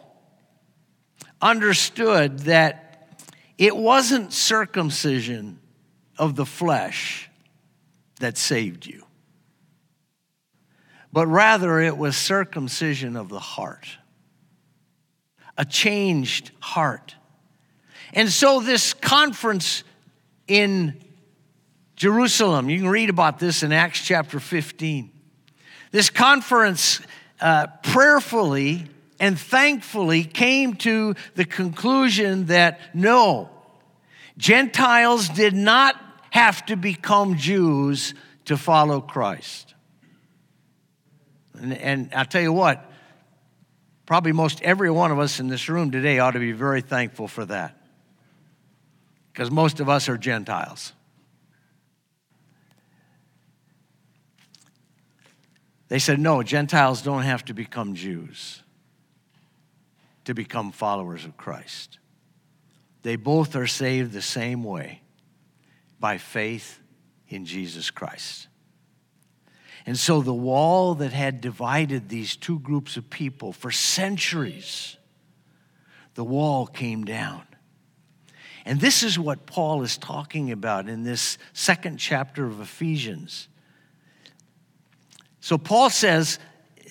understood 1.42 2.40
that 2.40 3.24
it 3.58 3.74
wasn't 3.74 4.34
circumcision 4.34 5.58
of 6.18 6.36
the 6.36 6.46
flesh 6.46 7.30
that 8.20 8.38
saved 8.38 8.86
you, 8.86 9.06
but 11.14 11.28
rather 11.28 11.80
it 11.80 11.96
was 11.96 12.18
circumcision 12.18 13.16
of 13.16 13.30
the 13.30 13.40
heart 13.40 13.88
a 15.58 15.66
changed 15.66 16.52
heart. 16.60 17.16
And 18.14 18.30
so, 18.30 18.60
this 18.60 18.94
conference 18.94 19.84
in 20.48 21.02
Jerusalem, 21.96 22.70
you 22.70 22.80
can 22.80 22.90
read 22.90 23.10
about 23.10 23.40
this 23.40 23.64
in 23.64 23.72
Acts 23.72 24.06
chapter 24.06 24.40
15. 24.40 25.10
This 25.92 26.10
conference 26.10 27.02
uh, 27.40 27.68
prayerfully 27.84 28.88
and 29.20 29.40
thankfully 29.40 30.24
came 30.24 30.76
to 30.76 31.16
the 31.36 31.46
conclusion 31.46 32.48
that 32.48 32.80
no, 32.94 33.50
Gentiles 34.38 35.30
did 35.30 35.54
not 35.54 35.96
have 36.32 36.66
to 36.66 36.76
become 36.76 37.38
Jews 37.38 38.14
to 38.46 38.58
follow 38.58 39.02
Christ. 39.02 39.74
And, 41.60 41.74
and 41.78 42.14
I'll 42.14 42.26
tell 42.26 42.42
you 42.42 42.52
what, 42.52 42.92
Probably 44.06 44.32
most 44.32 44.62
every 44.62 44.92
one 44.92 45.12
of 45.12 45.20
us 45.20 45.40
in 45.40 45.48
this 45.48 45.70
room 45.70 45.92
today 45.92 46.20
ought 46.20 46.32
to 46.32 46.40
be 46.40 46.52
very 46.52 46.82
thankful 46.82 47.28
for 47.28 47.46
that. 47.46 47.78
Because 49.32 49.50
most 49.50 49.80
of 49.80 49.90
us 49.90 50.10
are 50.10 50.18
Gentiles. 50.18 50.94
They 55.88 56.00
said, 56.00 56.20
no, 56.20 56.44
Gentiles 56.44 57.02
don't 57.02 57.24
have 57.24 57.46
to 57.46 57.54
become 57.54 57.96
Jews 57.96 58.62
to 60.26 60.34
become 60.34 60.72
followers 60.72 61.26
of 61.26 61.38
Christ. 61.38 62.00
They 63.04 63.16
both 63.16 63.56
are 63.56 63.68
saved 63.68 64.14
the 64.14 64.22
same 64.22 64.64
way 64.64 65.02
by 66.00 66.18
faith 66.18 66.80
in 67.28 67.46
Jesus 67.46 67.92
Christ. 67.92 68.48
And 69.86 69.98
so 69.98 70.22
the 70.22 70.34
wall 70.34 70.96
that 70.96 71.12
had 71.12 71.42
divided 71.42 72.10
these 72.10 72.36
two 72.36 72.60
groups 72.60 72.96
of 72.96 73.10
people 73.10 73.52
for 73.52 73.70
centuries, 73.70 74.98
the 76.14 76.24
wall 76.24 76.68
came 76.68 77.04
down. 77.04 77.44
And 78.66 78.80
this 78.80 79.04
is 79.04 79.20
what 79.20 79.46
Paul 79.46 79.84
is 79.84 79.98
talking 79.98 80.52
about 80.52 80.88
in 80.88 81.04
this 81.04 81.38
second 81.52 81.98
chapter 81.98 82.46
of 82.46 82.62
Ephesians. 82.62 83.50
So 85.42 85.58
Paul 85.58 85.90
says, 85.90 86.40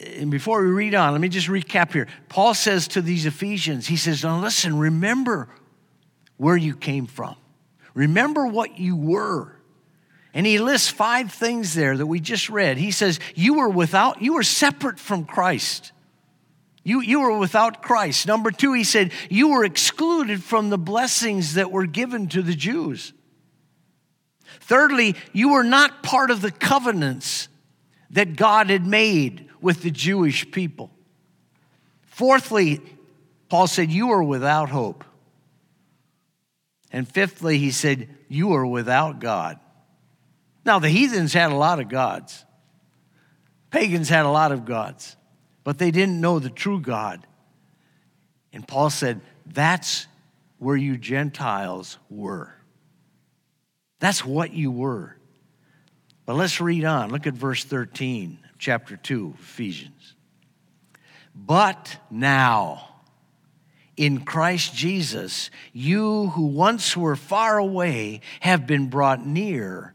and 0.04 0.30
before 0.30 0.62
we 0.62 0.70
read 0.70 0.94
on, 0.94 1.12
let 1.12 1.20
me 1.20 1.28
just 1.28 1.48
recap 1.48 1.92
here. 1.92 2.08
Paul 2.28 2.52
says 2.52 2.88
to 2.88 3.00
these 3.00 3.24
Ephesians, 3.24 3.86
he 3.86 3.96
says, 3.96 4.22
Now 4.22 4.40
listen, 4.40 4.78
remember 4.78 5.48
where 6.36 6.56
you 6.56 6.76
came 6.76 7.06
from, 7.06 7.36
remember 7.94 8.46
what 8.46 8.78
you 8.78 8.96
were. 8.96 9.56
And 10.34 10.46
he 10.46 10.58
lists 10.58 10.88
five 10.88 11.30
things 11.30 11.74
there 11.74 11.96
that 11.96 12.06
we 12.06 12.18
just 12.18 12.48
read. 12.48 12.78
He 12.78 12.90
says, 12.90 13.20
You 13.34 13.54
were 13.54 13.68
without, 13.68 14.22
you 14.22 14.34
were 14.34 14.42
separate 14.42 14.98
from 14.98 15.24
Christ. 15.24 15.92
You, 16.84 17.00
you 17.00 17.20
were 17.20 17.38
without 17.38 17.82
Christ. 17.82 18.26
Number 18.26 18.50
two, 18.50 18.72
he 18.72 18.84
said, 18.84 19.12
You 19.28 19.50
were 19.50 19.64
excluded 19.64 20.42
from 20.42 20.70
the 20.70 20.78
blessings 20.78 21.54
that 21.54 21.70
were 21.70 21.86
given 21.86 22.28
to 22.28 22.42
the 22.42 22.54
Jews. 22.54 23.12
Thirdly, 24.60 25.16
you 25.32 25.50
were 25.52 25.64
not 25.64 26.02
part 26.02 26.30
of 26.30 26.40
the 26.40 26.50
covenants 26.50 27.48
that 28.10 28.36
God 28.36 28.70
had 28.70 28.86
made 28.86 29.48
with 29.60 29.82
the 29.82 29.90
Jewish 29.90 30.50
people. 30.50 30.90
Fourthly, 32.06 32.80
Paul 33.48 33.66
said, 33.66 33.90
You 33.90 34.10
are 34.10 34.22
without 34.22 34.70
hope. 34.70 35.04
And 36.90 37.08
fifthly, 37.08 37.58
he 37.58 37.70
said, 37.70 38.08
You 38.28 38.54
are 38.54 38.66
without 38.66 39.20
God. 39.20 39.58
Now, 40.64 40.78
the 40.78 40.88
heathens 40.88 41.32
had 41.32 41.50
a 41.50 41.56
lot 41.56 41.80
of 41.80 41.88
gods, 41.88 42.44
pagans 43.70 44.08
had 44.08 44.26
a 44.26 44.30
lot 44.30 44.52
of 44.52 44.64
gods, 44.64 45.16
but 45.64 45.78
they 45.78 45.90
didn't 45.90 46.20
know 46.20 46.38
the 46.38 46.50
true 46.50 46.80
God. 46.80 47.26
And 48.52 48.66
Paul 48.66 48.90
said, 48.90 49.20
That's 49.46 50.06
where 50.58 50.76
you 50.76 50.96
Gentiles 50.96 51.98
were. 52.10 52.54
That's 53.98 54.24
what 54.24 54.52
you 54.52 54.70
were. 54.70 55.16
But 56.26 56.36
let's 56.36 56.60
read 56.60 56.84
on. 56.84 57.10
Look 57.10 57.26
at 57.26 57.34
verse 57.34 57.64
13, 57.64 58.38
chapter 58.58 58.96
2, 58.96 59.34
Ephesians. 59.38 60.14
But 61.34 61.96
now, 62.10 62.88
in 63.96 64.24
Christ 64.24 64.74
Jesus, 64.74 65.50
you 65.72 66.28
who 66.28 66.46
once 66.46 66.96
were 66.96 67.16
far 67.16 67.58
away 67.58 68.20
have 68.40 68.66
been 68.66 68.88
brought 68.88 69.26
near 69.26 69.94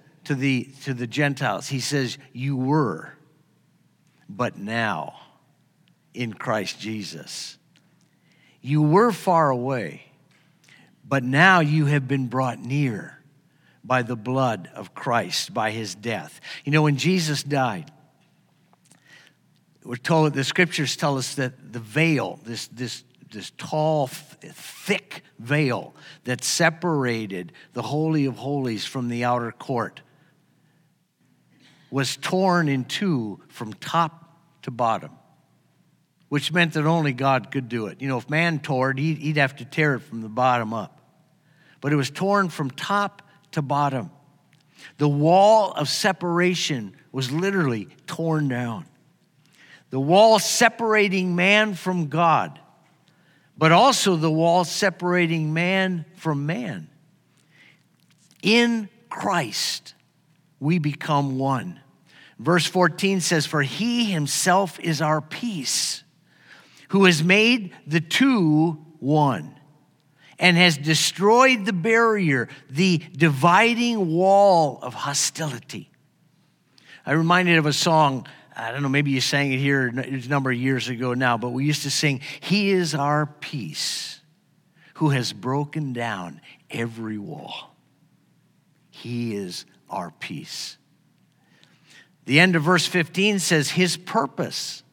to 0.25 0.35
the, 0.35 0.69
to 0.83 0.93
the 0.93 1.07
Gentiles. 1.07 1.67
He 1.69 1.79
says, 1.79 2.17
You 2.33 2.55
were, 2.55 3.13
but 4.29 4.57
now 4.57 5.19
in 6.13 6.33
Christ 6.33 6.79
Jesus. 6.79 7.57
You 8.61 8.81
were 8.81 9.11
far 9.11 9.49
away, 9.49 10.03
but 11.07 11.23
now 11.23 11.61
you 11.61 11.85
have 11.85 12.07
been 12.07 12.27
brought 12.27 12.59
near 12.59 13.17
by 13.83 14.03
the 14.03 14.15
blood 14.15 14.69
of 14.75 14.93
Christ, 14.93 15.53
by 15.53 15.71
his 15.71 15.95
death. 15.95 16.39
You 16.63 16.71
know, 16.71 16.83
when 16.83 16.97
Jesus 16.97 17.41
died, 17.41 17.91
we're 19.83 19.95
told, 19.95 20.33
the 20.33 20.43
scriptures 20.43 20.95
tell 20.95 21.17
us 21.17 21.35
that 21.35 21.73
the 21.73 21.79
veil, 21.79 22.39
this, 22.45 22.67
this, 22.67 23.03
this 23.31 23.51
tall, 23.57 24.07
thick 24.07 25.23
veil 25.39 25.95
that 26.25 26.43
separated 26.43 27.51
the 27.73 27.81
Holy 27.81 28.25
of 28.25 28.37
Holies 28.37 28.85
from 28.85 29.07
the 29.07 29.23
outer 29.23 29.51
court, 29.51 30.01
was 31.91 32.17
torn 32.17 32.69
in 32.69 32.85
two 32.85 33.39
from 33.49 33.73
top 33.73 34.39
to 34.63 34.71
bottom, 34.71 35.11
which 36.29 36.51
meant 36.51 36.73
that 36.73 36.85
only 36.85 37.11
God 37.13 37.51
could 37.51 37.67
do 37.67 37.87
it. 37.87 38.01
You 38.01 38.07
know, 38.07 38.17
if 38.17 38.29
man 38.29 38.59
tore 38.59 38.91
it, 38.91 38.97
he'd 38.97 39.37
have 39.37 39.57
to 39.57 39.65
tear 39.65 39.95
it 39.95 39.99
from 39.99 40.21
the 40.21 40.29
bottom 40.29 40.73
up. 40.73 41.01
But 41.81 41.91
it 41.91 41.97
was 41.97 42.09
torn 42.09 42.49
from 42.49 42.71
top 42.71 43.21
to 43.51 43.61
bottom. 43.61 44.09
The 44.97 45.09
wall 45.09 45.73
of 45.73 45.89
separation 45.89 46.95
was 47.11 47.31
literally 47.31 47.89
torn 48.07 48.47
down. 48.47 48.85
The 49.89 49.99
wall 49.99 50.39
separating 50.39 51.35
man 51.35 51.73
from 51.73 52.07
God, 52.07 52.59
but 53.57 53.73
also 53.73 54.15
the 54.15 54.31
wall 54.31 54.63
separating 54.63 55.53
man 55.53 56.05
from 56.15 56.45
man. 56.45 56.87
In 58.41 58.87
Christ, 59.09 59.93
we 60.61 60.79
become 60.79 61.37
one. 61.37 61.80
Verse 62.41 62.65
14 62.65 63.21
says, 63.21 63.45
For 63.45 63.61
he 63.61 64.05
himself 64.05 64.79
is 64.79 64.99
our 64.99 65.21
peace, 65.21 66.03
who 66.89 67.05
has 67.05 67.23
made 67.23 67.71
the 67.85 68.01
two 68.01 68.83
one 68.99 69.55
and 70.39 70.57
has 70.57 70.75
destroyed 70.75 71.65
the 71.65 71.73
barrier, 71.73 72.49
the 72.67 72.97
dividing 72.97 74.11
wall 74.11 74.79
of 74.81 74.95
hostility. 74.95 75.91
I 77.05 77.11
reminded 77.11 77.59
of 77.59 77.67
a 77.67 77.73
song. 77.73 78.25
I 78.55 78.71
don't 78.71 78.81
know, 78.81 78.89
maybe 78.89 79.11
you 79.11 79.21
sang 79.21 79.53
it 79.53 79.59
here 79.59 79.87
a 79.87 80.27
number 80.27 80.49
of 80.49 80.57
years 80.57 80.89
ago 80.89 81.13
now, 81.13 81.37
but 81.37 81.49
we 81.49 81.65
used 81.65 81.83
to 81.83 81.91
sing, 81.91 82.21
He 82.39 82.71
is 82.71 82.95
our 82.95 83.27
peace 83.27 84.19
who 84.95 85.09
has 85.09 85.31
broken 85.31 85.93
down 85.93 86.41
every 86.71 87.19
wall. 87.19 87.75
He 88.89 89.35
is 89.35 89.65
our 89.89 90.11
peace. 90.19 90.77
The 92.25 92.39
end 92.39 92.55
of 92.55 92.63
verse 92.63 92.85
15 92.85 93.39
says, 93.39 93.71
His 93.71 93.97
purpose 93.97 94.83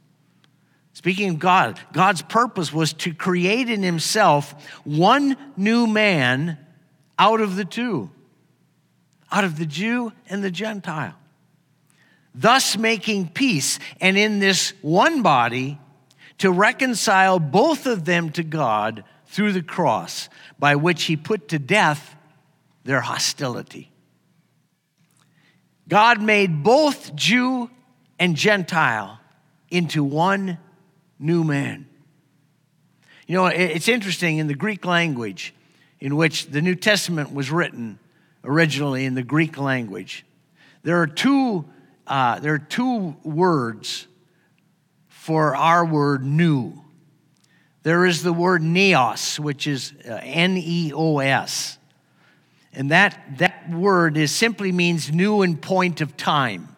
Speaking 0.98 1.30
of 1.30 1.38
God, 1.38 1.78
God's 1.92 2.22
purpose 2.22 2.72
was 2.72 2.92
to 2.94 3.14
create 3.14 3.70
in 3.70 3.84
himself 3.84 4.52
one 4.82 5.36
new 5.56 5.86
man 5.86 6.58
out 7.16 7.40
of 7.40 7.54
the 7.54 7.64
two, 7.64 8.10
out 9.30 9.44
of 9.44 9.58
the 9.58 9.64
Jew 9.64 10.12
and 10.28 10.42
the 10.42 10.50
Gentile, 10.50 11.14
thus 12.34 12.76
making 12.76 13.28
peace, 13.28 13.78
and 14.00 14.18
in 14.18 14.40
this 14.40 14.72
one 14.82 15.22
body 15.22 15.78
to 16.38 16.50
reconcile 16.50 17.38
both 17.38 17.86
of 17.86 18.04
them 18.04 18.30
to 18.30 18.42
God 18.42 19.04
through 19.26 19.52
the 19.52 19.62
cross, 19.62 20.28
by 20.58 20.74
which 20.74 21.04
he 21.04 21.16
put 21.16 21.46
to 21.50 21.60
death 21.60 22.16
their 22.82 23.02
hostility. 23.02 23.92
God 25.88 26.20
made 26.20 26.62
both 26.62 27.14
Jew 27.14 27.70
and 28.18 28.36
Gentile 28.36 29.18
into 29.70 30.04
one 30.04 30.58
new 31.18 31.44
man. 31.44 31.86
You 33.26 33.34
know, 33.34 33.46
it's 33.46 33.88
interesting 33.88 34.38
in 34.38 34.46
the 34.46 34.54
Greek 34.54 34.84
language, 34.84 35.54
in 36.00 36.16
which 36.16 36.46
the 36.46 36.62
New 36.62 36.74
Testament 36.74 37.32
was 37.32 37.50
written 37.50 37.98
originally 38.44 39.04
in 39.04 39.14
the 39.14 39.22
Greek 39.22 39.58
language, 39.58 40.24
there 40.82 41.00
are 41.00 41.06
two, 41.06 41.64
uh, 42.06 42.38
there 42.40 42.54
are 42.54 42.58
two 42.58 43.16
words 43.22 44.06
for 45.08 45.56
our 45.56 45.84
word 45.84 46.24
new. 46.24 46.72
There 47.82 48.06
is 48.06 48.22
the 48.22 48.32
word 48.32 48.62
neos, 48.62 49.38
which 49.38 49.66
is 49.66 49.92
uh, 50.08 50.20
N 50.22 50.56
E 50.56 50.92
O 50.94 51.18
S. 51.18 51.77
And 52.72 52.90
that, 52.90 53.38
that 53.38 53.70
word 53.70 54.16
is 54.16 54.30
simply 54.30 54.72
means 54.72 55.10
new 55.10 55.42
in 55.42 55.56
point 55.56 56.00
of 56.00 56.16
time. 56.16 56.76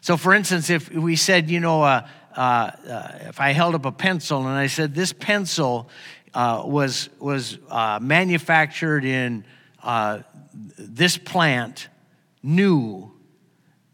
So, 0.00 0.16
for 0.16 0.32
instance, 0.32 0.70
if 0.70 0.90
we 0.90 1.16
said, 1.16 1.50
you 1.50 1.60
know, 1.60 1.82
uh, 1.82 2.06
uh, 2.36 2.40
uh, 2.40 3.18
if 3.22 3.40
I 3.40 3.52
held 3.52 3.74
up 3.74 3.84
a 3.84 3.92
pencil 3.92 4.46
and 4.46 4.56
I 4.56 4.68
said, 4.68 4.94
This 4.94 5.12
pencil 5.12 5.90
uh, 6.34 6.62
was, 6.64 7.08
was 7.18 7.58
uh, 7.68 7.98
manufactured 8.00 9.04
in 9.04 9.44
uh, 9.82 10.20
this 10.78 11.18
plant 11.18 11.88
new 12.42 13.10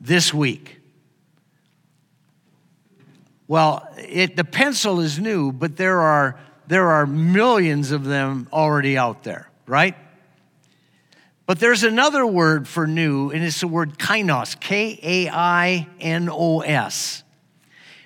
this 0.00 0.34
week. 0.34 0.80
Well, 3.48 3.88
it, 3.98 4.36
the 4.36 4.44
pencil 4.44 5.00
is 5.00 5.18
new, 5.18 5.52
but 5.52 5.76
there 5.76 6.00
are, 6.00 6.38
there 6.66 6.90
are 6.90 7.06
millions 7.06 7.90
of 7.90 8.04
them 8.04 8.48
already 8.52 8.96
out 8.96 9.22
there, 9.22 9.50
right? 9.66 9.96
But 11.46 11.60
there's 11.60 11.82
another 11.82 12.26
word 12.26 12.66
for 12.66 12.86
new, 12.86 13.30
and 13.30 13.44
it's 13.44 13.60
the 13.60 13.68
word 13.68 13.98
kainos, 13.98 14.58
K 14.58 14.98
A 15.02 15.28
I 15.28 15.88
N 16.00 16.28
O 16.30 16.60
S 16.60 17.24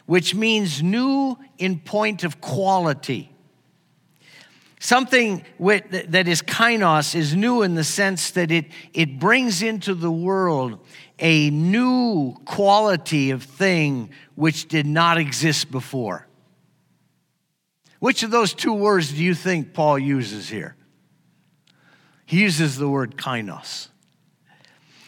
which 0.09 0.35
means 0.35 0.83
new 0.83 1.37
in 1.59 1.79
point 1.79 2.25
of 2.25 2.41
quality. 2.41 3.31
Something 4.81 5.45
that 5.61 6.27
is 6.27 6.41
kainos 6.41 7.15
is 7.15 7.37
new 7.37 7.61
in 7.61 7.75
the 7.75 7.85
sense 7.85 8.31
that 8.31 8.51
it, 8.51 8.65
it 8.95 9.19
brings 9.19 9.61
into 9.61 9.93
the 9.93 10.11
world 10.11 10.79
a 11.19 11.51
new 11.51 12.35
quality 12.47 13.33
of 13.33 13.43
thing 13.43 14.09
which 14.35 14.69
did 14.69 14.87
not 14.87 15.19
exist 15.19 15.71
before. 15.71 16.27
Which 17.99 18.23
of 18.23 18.31
those 18.31 18.55
two 18.55 18.73
words 18.73 19.11
do 19.13 19.23
you 19.23 19.35
think 19.35 19.75
Paul 19.75 19.99
uses 19.99 20.49
here? 20.49 20.75
He 22.29 22.43
uses 22.43 22.77
the 22.77 22.91
word 22.91 23.17
kainos. 23.17 23.89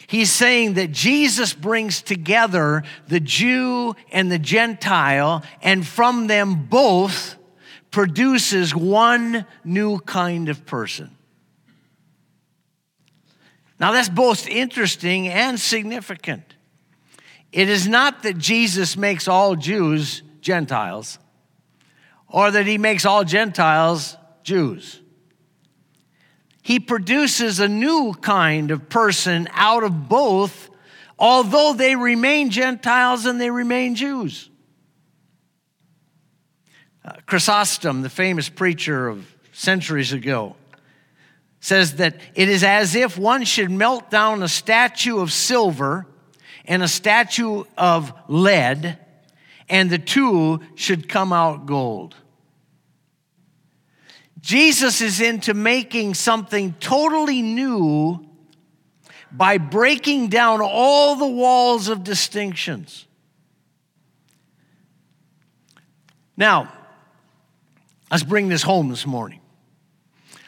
He's 0.07 0.31
saying 0.31 0.73
that 0.73 0.91
Jesus 0.91 1.53
brings 1.53 2.01
together 2.01 2.81
the 3.07 3.19
Jew 3.19 3.95
and 4.11 4.31
the 4.31 4.39
Gentile, 4.39 5.43
and 5.61 5.85
from 5.85 6.25
them 6.25 6.65
both 6.65 7.35
produces 7.91 8.73
one 8.73 9.45
new 9.63 9.99
kind 9.99 10.49
of 10.49 10.65
person. 10.65 11.15
Now, 13.79 13.91
that's 13.91 14.09
both 14.09 14.47
interesting 14.47 15.27
and 15.27 15.59
significant. 15.59 16.55
It 17.51 17.69
is 17.69 17.87
not 17.87 18.23
that 18.23 18.39
Jesus 18.39 18.97
makes 18.97 19.27
all 19.27 19.55
Jews 19.55 20.23
Gentiles 20.41 21.19
or 22.27 22.49
that 22.49 22.65
he 22.65 22.79
makes 22.79 23.05
all 23.05 23.23
Gentiles 23.23 24.17
Jews. 24.41 25.00
He 26.71 26.79
produces 26.79 27.59
a 27.59 27.67
new 27.67 28.13
kind 28.13 28.71
of 28.71 28.87
person 28.87 29.49
out 29.51 29.83
of 29.83 30.07
both, 30.07 30.69
although 31.19 31.73
they 31.73 31.97
remain 31.97 32.49
Gentiles 32.49 33.25
and 33.25 33.41
they 33.41 33.51
remain 33.51 33.95
Jews. 33.95 34.49
Uh, 37.03 37.11
Chrysostom, 37.25 38.03
the 38.03 38.09
famous 38.09 38.47
preacher 38.47 39.09
of 39.09 39.35
centuries 39.51 40.13
ago, 40.13 40.55
says 41.59 41.97
that 41.97 42.15
it 42.35 42.47
is 42.47 42.63
as 42.63 42.95
if 42.95 43.17
one 43.17 43.43
should 43.43 43.69
melt 43.69 44.09
down 44.09 44.41
a 44.41 44.47
statue 44.47 45.19
of 45.19 45.33
silver 45.33 46.07
and 46.63 46.81
a 46.81 46.87
statue 46.87 47.65
of 47.77 48.13
lead, 48.29 48.97
and 49.67 49.89
the 49.89 49.99
two 49.99 50.61
should 50.75 51.09
come 51.09 51.33
out 51.33 51.65
gold. 51.65 52.15
Jesus 54.41 55.01
is 55.01 55.21
into 55.21 55.53
making 55.53 56.15
something 56.15 56.73
totally 56.79 57.41
new 57.41 58.27
by 59.31 59.59
breaking 59.59 60.27
down 60.27 60.61
all 60.61 61.15
the 61.15 61.27
walls 61.27 61.87
of 61.87 62.03
distinctions. 62.03 63.05
Now, 66.35 66.73
let's 68.09 68.23
bring 68.23 68.49
this 68.49 68.63
home 68.63 68.89
this 68.89 69.05
morning. 69.05 69.39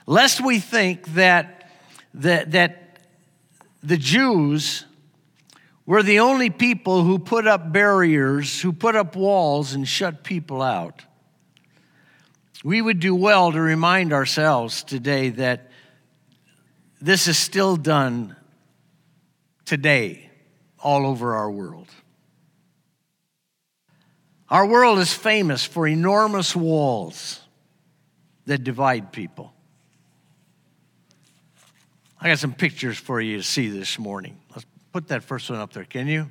Lest 0.07 0.43
we 0.43 0.59
think 0.59 1.13
that, 1.13 1.71
that, 2.15 2.51
that 2.51 2.99
the 3.83 3.95
Jews 3.95 4.85
were 5.85 6.01
the 6.01 6.19
only 6.19 6.49
people 6.49 7.03
who 7.03 7.19
put 7.19 7.45
up 7.45 7.71
barriers, 7.71 8.59
who 8.59 8.73
put 8.73 8.95
up 8.95 9.15
walls 9.15 9.73
and 9.73 9.87
shut 9.87 10.23
people 10.23 10.61
out 10.61 11.03
we 12.63 12.81
would 12.81 12.99
do 12.99 13.13
well 13.13 13.51
to 13.51 13.61
remind 13.61 14.13
ourselves 14.13 14.83
today 14.83 15.29
that 15.29 15.69
this 17.01 17.27
is 17.27 17.37
still 17.37 17.75
done 17.75 18.35
today 19.65 20.29
all 20.79 21.05
over 21.05 21.35
our 21.35 21.51
world. 21.51 21.89
Our 24.49 24.65
world 24.65 24.99
is 24.99 25.13
famous 25.13 25.65
for 25.65 25.87
enormous 25.87 26.55
walls. 26.55 27.39
that 28.45 28.63
divide 28.63 29.11
people. 29.13 29.53
I 32.19 32.27
got 32.27 32.39
some 32.39 32.53
pictures 32.53 32.97
for 32.97 33.21
you 33.21 33.37
to 33.37 33.43
see 33.43 33.69
this 33.69 33.97
morning. 33.97 34.37
Let's 34.51 34.65
put 34.91 35.07
that 35.09 35.23
first 35.23 35.49
one 35.49 35.59
up 35.59 35.73
there, 35.73 35.85
can 35.85 36.07
you? 36.07 36.27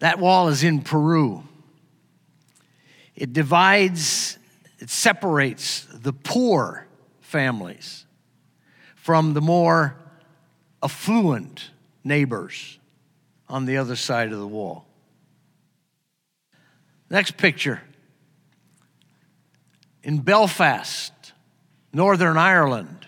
That 0.00 0.18
wall 0.18 0.48
is 0.48 0.64
in 0.64 0.80
Peru. 0.82 1.44
It 3.14 3.32
divides, 3.32 4.38
it 4.78 4.90
separates 4.90 5.86
the 5.92 6.12
poor 6.12 6.86
families 7.20 8.06
from 8.96 9.34
the 9.34 9.40
more 9.40 9.96
affluent 10.82 11.70
neighbors 12.02 12.78
on 13.48 13.66
the 13.66 13.76
other 13.76 13.96
side 13.96 14.32
of 14.32 14.38
the 14.38 14.46
wall. 14.46 14.86
Next 17.10 17.36
picture. 17.36 17.82
In 20.02 20.20
Belfast, 20.20 21.12
Northern 21.92 22.38
Ireland, 22.38 23.06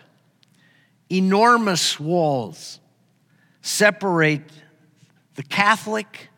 enormous 1.09 1.99
walls 1.99 2.81
separate 3.63 4.51
the 5.37 5.43
Catholic 5.43 6.29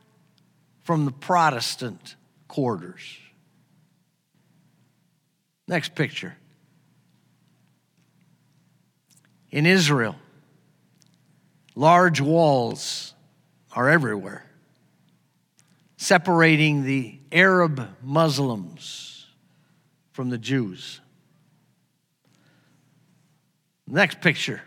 from 0.85 1.07
the 1.07 1.11
Protestant 1.11 2.14
quarters. 2.47 3.18
Next 5.66 5.94
picture. 5.94 6.37
In 9.51 9.66
Israel, 9.66 10.16
large 11.75 12.20
walls 12.20 13.14
are 13.73 13.88
everywhere, 13.88 14.44
separating 15.97 16.85
the 16.85 17.18
Arab 17.33 17.88
Muslims 18.03 19.27
from 20.12 20.29
the 20.29 20.38
Jews. 20.38 21.01
Next 23.87 24.20
picture. 24.20 24.62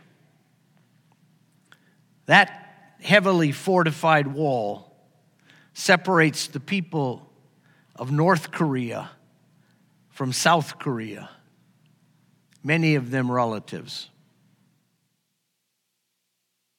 That 2.25 2.95
heavily 3.01 3.51
fortified 3.51 4.27
wall 4.27 4.86
separates 5.77 6.47
the 6.47 6.59
people 6.59 7.29
of 7.95 8.11
North 8.11 8.51
Korea 8.51 9.11
from 10.09 10.33
South 10.33 10.79
Korea, 10.79 11.29
many 12.63 12.95
of 12.95 13.11
them 13.11 13.31
relatives. 13.31 14.09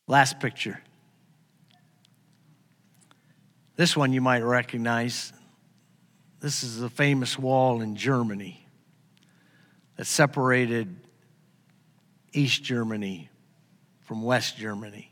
Last 0.09 0.41
picture. 0.41 0.81
This 3.77 3.97
one 3.97 4.13
you 4.13 4.21
might 4.21 4.43
recognize. 4.43 5.33
This 6.41 6.65
is 6.65 6.81
the 6.81 6.91
famous 6.91 7.39
wall 7.39 7.81
in 7.81 7.95
Germany 7.95 8.67
that 9.95 10.07
separated 10.07 10.97
East 12.33 12.65
Germany 12.65 13.31
from 14.01 14.25
West 14.25 14.57
Germany. 14.57 15.08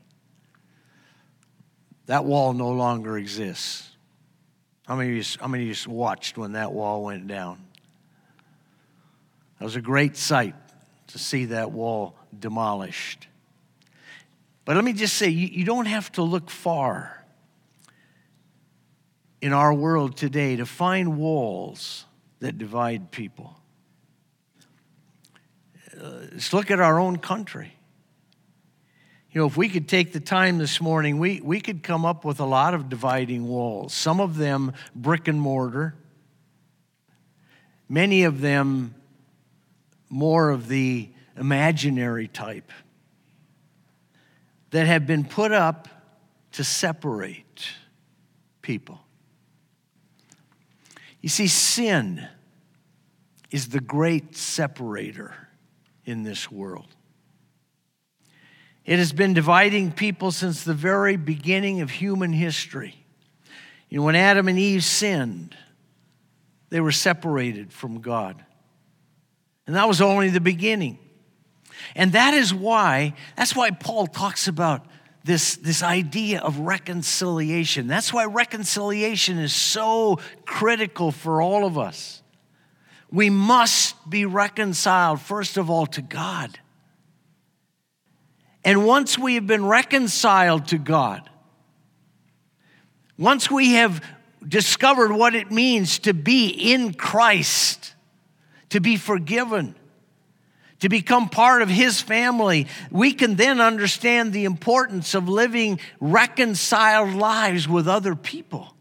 That 2.07 2.25
wall 2.25 2.53
no 2.53 2.69
longer 2.69 3.17
exists. 3.17 3.89
How 4.87 4.95
many, 4.95 5.11
of 5.11 5.15
you, 5.17 5.23
how 5.39 5.47
many 5.47 5.69
of 5.69 5.85
you 5.85 5.91
watched 5.91 6.37
when 6.37 6.53
that 6.53 6.71
wall 6.71 7.03
went 7.03 7.27
down? 7.27 7.59
That 9.59 9.65
was 9.65 9.75
a 9.75 9.81
great 9.81 10.15
sight 10.15 10.55
to 11.07 11.19
see 11.19 11.45
that 11.45 11.71
wall 11.71 12.15
demolished. 12.37 13.27
But 14.63 14.75
let 14.75 14.85
me 14.85 14.93
just 14.93 15.15
say, 15.15 15.29
you, 15.29 15.47
you 15.47 15.65
don't 15.65 15.85
have 15.85 16.11
to 16.13 16.21
look 16.21 16.49
far 16.49 17.25
in 19.41 19.53
our 19.53 19.73
world 19.73 20.15
today 20.15 20.55
to 20.55 20.65
find 20.65 21.17
walls 21.17 22.05
that 22.39 22.57
divide 22.57 23.11
people. 23.11 23.55
Uh, 25.99 26.27
let's 26.31 26.53
look 26.53 26.71
at 26.71 26.79
our 26.79 26.99
own 26.99 27.17
country. 27.17 27.76
You 29.31 29.41
know, 29.41 29.47
if 29.47 29.57
we 29.57 29.69
could 29.69 29.87
take 29.87 30.13
the 30.13 30.19
time 30.19 30.57
this 30.57 30.79
morning, 30.79 31.19
we, 31.19 31.41
we 31.41 31.59
could 31.59 31.83
come 31.83 32.05
up 32.05 32.23
with 32.23 32.39
a 32.39 32.45
lot 32.45 32.73
of 32.73 32.89
dividing 32.89 33.47
walls. 33.47 33.93
Some 33.93 34.19
of 34.19 34.37
them 34.37 34.73
brick 34.95 35.27
and 35.27 35.39
mortar, 35.39 35.95
many 37.89 38.23
of 38.23 38.41
them 38.41 38.95
more 40.09 40.49
of 40.49 40.67
the 40.67 41.09
imaginary 41.35 42.27
type 42.27 42.71
that 44.71 44.87
have 44.87 45.05
been 45.05 45.25
put 45.25 45.51
up 45.51 45.87
to 46.53 46.63
separate 46.63 47.69
people. 48.61 48.99
You 51.21 51.29
see, 51.29 51.47
sin 51.47 52.27
is 53.51 53.69
the 53.69 53.79
great 53.79 54.35
separator 54.35 55.33
in 56.05 56.23
this 56.23 56.51
world. 56.51 56.87
It 58.87 58.99
has 58.99 59.11
been 59.11 59.33
dividing 59.33 59.91
people 59.91 60.31
since 60.31 60.63
the 60.63 60.73
very 60.73 61.17
beginning 61.17 61.81
of 61.81 61.91
human 61.91 62.31
history. 62.31 62.95
You 63.89 63.99
know, 63.99 64.05
when 64.05 64.15
Adam 64.15 64.47
and 64.47 64.57
Eve 64.57 64.83
sinned, 64.83 65.55
they 66.69 66.79
were 66.79 66.93
separated 66.93 67.73
from 67.73 67.99
God. 67.99 68.43
And 69.67 69.75
that 69.75 69.89
was 69.89 69.99
only 69.99 70.29
the 70.29 70.39
beginning. 70.39 70.99
And 71.95 72.13
that 72.13 72.33
is 72.33 72.53
why, 72.53 73.13
that's 73.35 73.53
why 73.53 73.71
Paul 73.71 74.07
talks 74.07 74.47
about 74.47 74.85
this, 75.25 75.57
this 75.57 75.83
idea 75.83 76.39
of 76.39 76.59
reconciliation. 76.59 77.87
That's 77.87 78.13
why 78.13 78.23
reconciliation 78.23 79.37
is 79.37 79.53
so 79.53 80.19
critical 80.45 81.11
for 81.11 81.41
all 81.41 81.65
of 81.65 81.77
us. 81.77 82.21
We 83.11 83.29
must 83.29 84.09
be 84.09 84.25
reconciled, 84.25 85.19
first 85.19 85.57
of 85.57 85.69
all, 85.69 85.87
to 85.87 86.01
God. 86.01 86.57
And 88.67 88.85
once 88.85 89.17
we 89.17 89.35
have 89.35 89.47
been 89.47 89.65
reconciled 89.65 90.67
to 90.67 90.77
God, 90.77 91.29
once 93.17 93.49
we 93.49 93.75
have 93.75 94.03
discovered 94.45 95.13
what 95.13 95.35
it 95.35 95.49
means 95.49 95.99
to 95.99 96.13
be 96.13 96.49
in 96.49 96.93
Christ, 96.93 97.95
to 98.71 98.81
be 98.81 98.97
forgiven, 98.97 99.73
to 100.81 100.89
become 100.89 101.29
part 101.29 101.61
of 101.61 101.69
His 101.69 102.01
family, 102.01 102.67
we 102.91 103.13
can 103.13 103.35
then 103.37 103.61
understand 103.61 104.33
the 104.33 104.43
importance 104.43 105.15
of 105.15 105.29
living 105.29 105.79
reconciled 106.01 107.13
lives 107.13 107.69
with 107.69 107.87
other 107.87 108.15
people. 108.15 108.75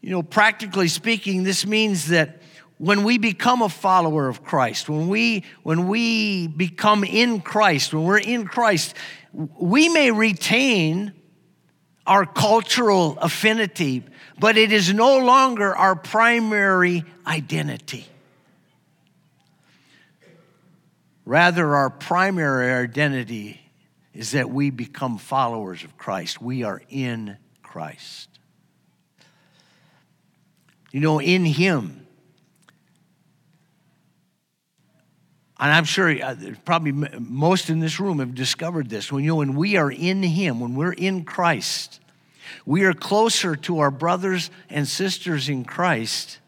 You 0.00 0.10
know, 0.10 0.22
practically 0.22 0.86
speaking, 0.86 1.42
this 1.42 1.66
means 1.66 2.06
that 2.10 2.39
when 2.80 3.04
we 3.04 3.18
become 3.18 3.60
a 3.60 3.68
follower 3.68 4.26
of 4.26 4.42
Christ, 4.42 4.88
when 4.88 5.08
we, 5.08 5.44
when 5.62 5.86
we 5.86 6.46
become 6.46 7.04
in 7.04 7.42
Christ, 7.42 7.92
when 7.92 8.04
we're 8.04 8.16
in 8.16 8.46
Christ, 8.46 8.96
we 9.34 9.90
may 9.90 10.10
retain 10.10 11.12
our 12.06 12.24
cultural 12.24 13.18
affinity, 13.18 14.02
but 14.38 14.56
it 14.56 14.72
is 14.72 14.94
no 14.94 15.18
longer 15.18 15.76
our 15.76 15.94
primary 15.94 17.04
identity. 17.26 18.06
Rather, 21.26 21.76
our 21.76 21.90
primary 21.90 22.72
identity 22.72 23.60
is 24.14 24.30
that 24.30 24.48
we 24.48 24.70
become 24.70 25.18
followers 25.18 25.84
of 25.84 25.98
Christ. 25.98 26.40
We 26.40 26.62
are 26.62 26.80
in 26.88 27.36
Christ. 27.62 28.30
You 30.92 31.00
know, 31.00 31.20
in 31.20 31.44
Him, 31.44 32.06
and 35.60 35.70
I'm 35.70 35.84
sure 35.84 36.10
uh, 36.10 36.34
probably 36.64 36.92
most 36.92 37.68
in 37.68 37.80
this 37.80 38.00
room 38.00 38.18
have 38.18 38.34
discovered 38.34 38.88
this. 38.88 39.12
When 39.12 39.22
you 39.22 39.28
know, 39.28 39.36
when 39.36 39.54
we 39.54 39.76
are 39.76 39.92
in 39.92 40.22
Him, 40.22 40.58
when 40.58 40.74
we're 40.74 40.92
in 40.92 41.24
Christ, 41.24 42.00
we 42.64 42.84
are 42.84 42.94
closer 42.94 43.56
to 43.56 43.80
our 43.80 43.90
brothers 43.90 44.50
and 44.70 44.88
sisters 44.88 45.50
in 45.50 45.64
Christ 45.64 46.38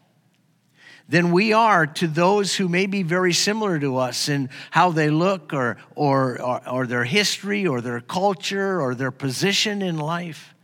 than 1.07 1.31
we 1.31 1.53
are 1.53 1.85
to 1.85 2.07
those 2.07 2.55
who 2.55 2.67
may 2.67 2.87
be 2.87 3.03
very 3.03 3.33
similar 3.33 3.77
to 3.77 3.97
us 3.97 4.29
in 4.29 4.49
how 4.71 4.91
they 4.91 5.09
look 5.09 5.53
or, 5.53 5.77
or, 5.95 6.41
or, 6.41 6.67
or, 6.67 6.87
their 6.87 7.03
history 7.03 7.67
or 7.67 7.81
their 7.81 7.99
culture 7.99 8.81
or 8.81 8.95
their 8.95 9.11
position 9.11 9.81
in 9.81 9.97
life, 9.97 10.55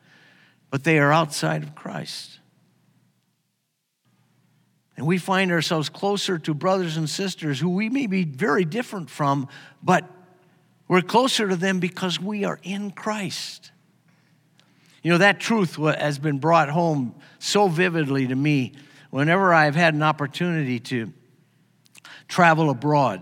but 0.72 0.84
they 0.84 0.98
are 0.98 1.12
outside 1.12 1.62
of 1.62 1.76
Christ. 1.76 2.39
And 5.00 5.08
we 5.08 5.18
find 5.18 5.50
ourselves 5.50 5.88
closer 5.88 6.38
to 6.40 6.54
brothers 6.54 6.98
and 6.98 7.10
sisters 7.10 7.58
who 7.58 7.70
we 7.70 7.90
may 7.90 8.06
be 8.06 8.26
very 8.26 8.66
different 8.66 9.10
from, 9.10 9.48
but 9.82 10.04
we're 10.90 11.02
closer 11.02 11.48
to 11.48 11.56
them 11.56 11.80
because 11.80 12.20
we 12.20 12.44
are 12.44 12.60
in 12.64 12.92
Christ. 12.92 13.72
You 15.02 15.12
know, 15.12 15.20
that 15.20 15.40
truth 15.40 15.78
has 15.78 16.20
been 16.20 16.40
brought 16.40 16.68
home 16.68 17.16
so 17.40 17.70
vividly 17.70 18.28
to 18.28 18.36
me 18.36 18.74
whenever 19.10 19.54
I've 19.54 19.74
had 19.74 19.94
an 19.94 20.04
opportunity 20.04 20.82
to 20.82 21.14
travel 22.28 22.70
abroad 22.70 23.22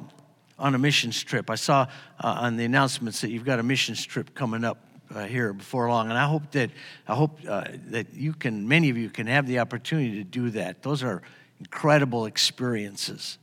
on 0.58 0.74
a 0.74 0.80
missions 0.80 1.24
trip. 1.24 1.52
I 1.52 1.56
saw 1.56 1.86
uh, 2.20 2.38
on 2.40 2.58
the 2.58 2.66
announcements 2.66 3.22
that 3.22 3.30
you've 3.30 3.46
got 3.46 3.60
a 3.60 3.64
missions 3.64 4.04
trip 4.04 4.34
coming 4.34 4.64
up 4.64 4.80
uh, 5.14 5.26
here 5.26 5.54
before 5.54 5.88
long, 5.90 6.10
and 6.10 6.18
I 6.18 6.26
hope 6.26 6.50
that 6.54 6.72
I 7.08 7.14
hope 7.14 7.40
uh, 7.48 7.66
that 7.90 8.16
you 8.16 8.34
can, 8.34 8.68
many 8.68 8.90
of 8.90 8.98
you 8.98 9.12
can 9.12 9.28
have 9.28 9.46
the 9.46 9.60
opportunity 9.60 10.16
to 10.18 10.24
do 10.24 10.50
that. 10.50 10.82
Those 10.82 11.04
are 11.04 11.22
incredible 11.60 12.26
experiences. 12.26 13.38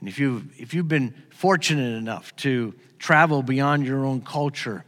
And 0.00 0.08
if 0.08 0.18
you've, 0.18 0.44
if 0.60 0.74
you've 0.74 0.88
been 0.88 1.14
fortunate 1.30 1.96
enough 1.96 2.34
to 2.36 2.74
travel 2.98 3.42
beyond 3.42 3.86
your 3.86 4.04
own 4.04 4.20
culture 4.20 4.84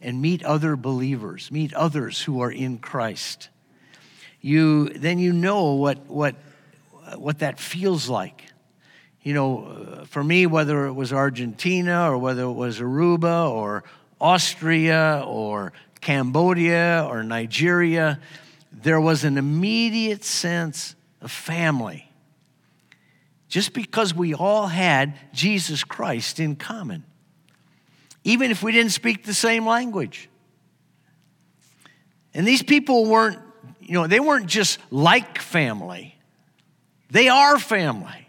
and 0.00 0.20
meet 0.20 0.44
other 0.44 0.76
believers, 0.76 1.50
meet 1.50 1.72
others 1.74 2.20
who 2.22 2.40
are 2.40 2.50
in 2.50 2.78
Christ, 2.78 3.48
you 4.40 4.88
then 4.88 5.18
you 5.18 5.32
know 5.32 5.74
what 5.74 6.06
what 6.06 6.34
what 7.16 7.38
that 7.38 7.60
feels 7.60 8.08
like. 8.08 8.44
You 9.22 9.34
know, 9.34 9.64
uh, 9.64 10.04
for 10.04 10.22
me, 10.24 10.46
whether 10.46 10.86
it 10.86 10.92
was 10.92 11.12
Argentina 11.12 12.10
or 12.10 12.18
whether 12.18 12.42
it 12.42 12.52
was 12.52 12.80
Aruba 12.80 13.48
or 13.48 13.84
Austria 14.20 15.22
or 15.24 15.72
Cambodia 16.00 17.06
or 17.08 17.22
Nigeria, 17.22 18.18
there 18.72 19.00
was 19.00 19.22
an 19.22 19.38
immediate 19.38 20.24
sense 20.24 20.96
of 21.22 21.30
family. 21.30 22.10
Just 23.48 23.72
because 23.72 24.14
we 24.14 24.34
all 24.34 24.66
had 24.66 25.18
Jesus 25.32 25.84
Christ 25.84 26.40
in 26.40 26.56
common, 26.56 27.04
even 28.24 28.50
if 28.50 28.62
we 28.62 28.72
didn't 28.72 28.92
speak 28.92 29.24
the 29.24 29.34
same 29.34 29.66
language. 29.66 30.28
And 32.34 32.46
these 32.46 32.62
people 32.62 33.06
weren't, 33.06 33.38
you 33.80 33.94
know, 33.94 34.06
they 34.06 34.20
weren't 34.20 34.46
just 34.46 34.78
like 34.90 35.38
family, 35.38 36.18
they 37.10 37.28
are 37.28 37.58
family 37.58 38.26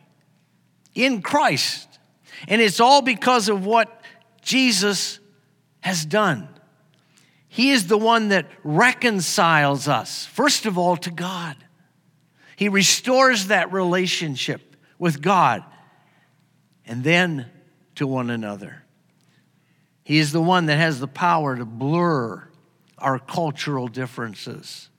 in 0.93 1.21
Christ. 1.21 1.87
And 2.47 2.61
it's 2.61 2.81
all 2.81 3.01
because 3.01 3.47
of 3.47 3.65
what 3.65 4.01
Jesus 4.41 5.19
has 5.79 6.05
done. 6.05 6.49
He 7.47 7.71
is 7.71 7.87
the 7.87 7.97
one 7.97 8.29
that 8.29 8.47
reconciles 8.63 9.87
us, 9.87 10.25
first 10.25 10.65
of 10.65 10.77
all, 10.77 10.97
to 10.97 11.11
God. 11.11 11.55
He 12.55 12.69
restores 12.69 13.47
that 13.47 13.73
relationship 13.73 14.75
with 14.99 15.21
God 15.21 15.63
and 16.85 17.03
then 17.03 17.49
to 17.95 18.07
one 18.07 18.29
another. 18.29 18.83
He 20.03 20.17
is 20.19 20.31
the 20.31 20.41
one 20.41 20.65
that 20.65 20.77
has 20.77 20.99
the 20.99 21.07
power 21.07 21.55
to 21.55 21.65
blur 21.65 22.47
our 22.97 23.19
cultural 23.19 23.87
differences, 23.87 24.89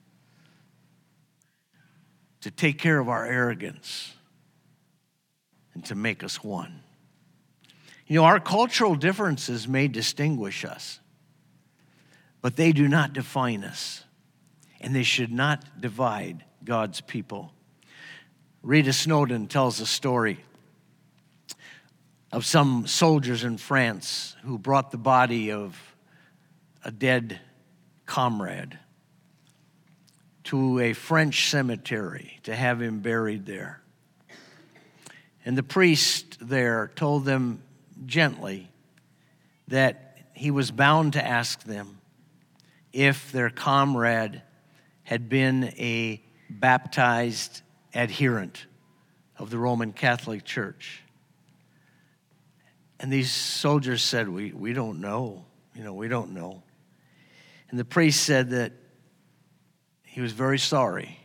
to 2.41 2.51
take 2.51 2.77
care 2.77 2.99
of 2.99 3.09
our 3.09 3.25
arrogance, 3.25 4.13
and 5.73 5.85
to 5.85 5.95
make 5.95 6.23
us 6.23 6.43
one. 6.43 6.81
You 8.07 8.17
know, 8.19 8.25
our 8.25 8.39
cultural 8.39 8.95
differences 8.95 9.67
may 9.67 9.87
distinguish 9.87 10.63
us, 10.63 10.99
but 12.41 12.55
they 12.55 12.71
do 12.71 12.87
not 12.87 13.13
define 13.13 13.63
us, 13.63 14.03
and 14.79 14.95
they 14.95 15.03
should 15.03 15.31
not 15.31 15.81
divide 15.81 16.43
God's 16.65 16.99
people. 16.99 17.53
Rita 18.63 18.91
Snowden 18.91 19.47
tells 19.47 19.79
a 19.79 19.85
story 19.85 20.43
of 22.31 22.45
some 22.45 22.87
soldiers 22.87 23.43
in 23.43 23.57
France 23.57 24.35
who 24.43 24.57
brought 24.57 24.91
the 24.91 24.97
body 24.97 25.51
of 25.51 25.79
a 26.83 26.91
dead 26.91 27.39
comrade 28.05 28.79
to 30.45 30.79
a 30.79 30.93
French 30.93 31.49
cemetery 31.49 32.39
to 32.43 32.55
have 32.55 32.81
him 32.81 32.99
buried 32.99 33.45
there. 33.45 33.81
And 35.45 35.57
the 35.57 35.63
priest 35.63 36.37
there 36.41 36.91
told 36.95 37.25
them 37.25 37.61
gently 38.05 38.69
that 39.67 40.17
he 40.33 40.51
was 40.51 40.71
bound 40.71 41.13
to 41.13 41.25
ask 41.25 41.63
them 41.63 41.99
if 42.91 43.31
their 43.31 43.49
comrade 43.49 44.41
had 45.03 45.29
been 45.29 45.65
a 45.77 46.21
baptized 46.59 47.61
adherent 47.93 48.65
of 49.37 49.49
the 49.49 49.57
Roman 49.57 49.91
Catholic 49.93 50.43
Church. 50.43 51.01
And 52.99 53.11
these 53.11 53.31
soldiers 53.31 54.01
said, 54.01 54.29
We, 54.29 54.51
we 54.51 54.73
don't 54.73 55.01
know. 55.01 55.45
You 55.75 55.83
know, 55.83 55.93
we 55.93 56.07
don't 56.07 56.31
know. 56.31 56.63
And 57.69 57.79
the 57.79 57.85
priest 57.85 58.23
said 58.23 58.51
that 58.51 58.71
he 60.03 60.21
was 60.21 60.31
very 60.31 60.59
sorry, 60.59 61.19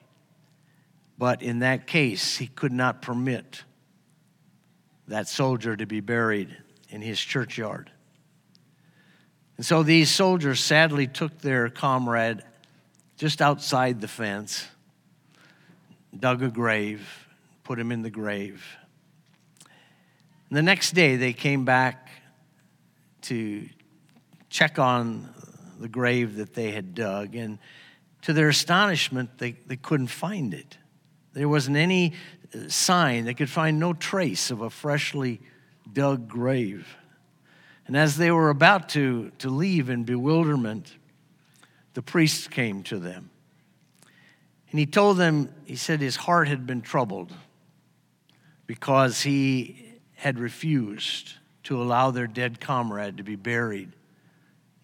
but 1.17 1.43
in 1.43 1.61
that 1.61 1.87
case, 1.87 2.37
he 2.37 2.49
could 2.49 2.73
not 2.73 3.03
permit 3.03 3.63
that 5.07 5.29
soldier 5.29 5.77
to 5.77 5.87
be 5.87 6.01
buried 6.01 6.57
in 6.89 7.01
his 7.01 7.21
churchyard. 7.21 7.91
And 9.57 9.67
so 9.67 9.83
these 9.83 10.11
soldiers 10.11 10.59
sadly 10.59 11.07
took 11.07 11.39
their 11.39 11.69
comrade 11.69 12.43
just 13.17 13.43
outside 13.43 14.01
the 14.01 14.09
fence, 14.09 14.67
dug 16.19 16.43
a 16.43 16.49
grave, 16.49 17.29
put 17.65 17.79
him 17.79 17.93
in 17.93 18.03
the 18.03 18.11
grave. 18.11 18.65
And 20.49 20.57
the 20.57 20.63
next 20.63 20.93
day 20.93 21.17
they 21.17 21.33
came 21.33 21.65
back 21.65 22.11
to 23.23 23.69
check 24.49 24.79
on 24.79 25.33
the 25.79 25.89
grave 25.89 26.37
that 26.37 26.55
they 26.55 26.73
had 26.73 26.95
dug, 26.95 27.35
and 27.35 27.59
to 28.23 28.33
their 28.33 28.49
astonishment, 28.49 29.39
they, 29.39 29.53
they 29.67 29.77
couldn't 29.77 30.09
find 30.09 30.53
it. 30.53 30.77
There 31.33 31.49
wasn't 31.49 31.77
any 31.77 32.15
uh, 32.55 32.69
sign, 32.69 33.25
they 33.25 33.35
could 33.35 33.49
find 33.49 33.79
no 33.79 33.93
trace 33.93 34.51
of 34.51 34.61
a 34.61 34.71
freshly 34.71 35.41
dug 35.93 36.29
grave. 36.29 36.97
And 37.87 37.97
as 37.97 38.17
they 38.17 38.31
were 38.31 38.51
about 38.51 38.91
to, 38.91 39.31
to 39.39 39.49
leave 39.49 39.91
in 39.91 40.05
bewilderment, 40.05 40.95
the 41.95 42.03
priest 42.03 42.51
came 42.51 42.83
to 42.85 42.99
them. 42.99 43.31
And 44.71 44.79
he 44.79 44.87
told 44.87 45.17
them, 45.17 45.53
he 45.65 45.77
said 45.77 46.01
his 46.01 46.17
heart 46.17 46.47
had 46.47 46.67
been 46.67 46.81
troubled 46.81 47.33
because 48.67 49.23
he 49.23 49.99
had 50.15 50.39
refused 50.39 51.35
to 51.65 51.83
allow 51.83 52.11
their 52.11 52.29
dead 52.29 52.61
comrade 52.61 53.17
to 53.17 53.25
be 53.25 53.35
buried 53.35 53.93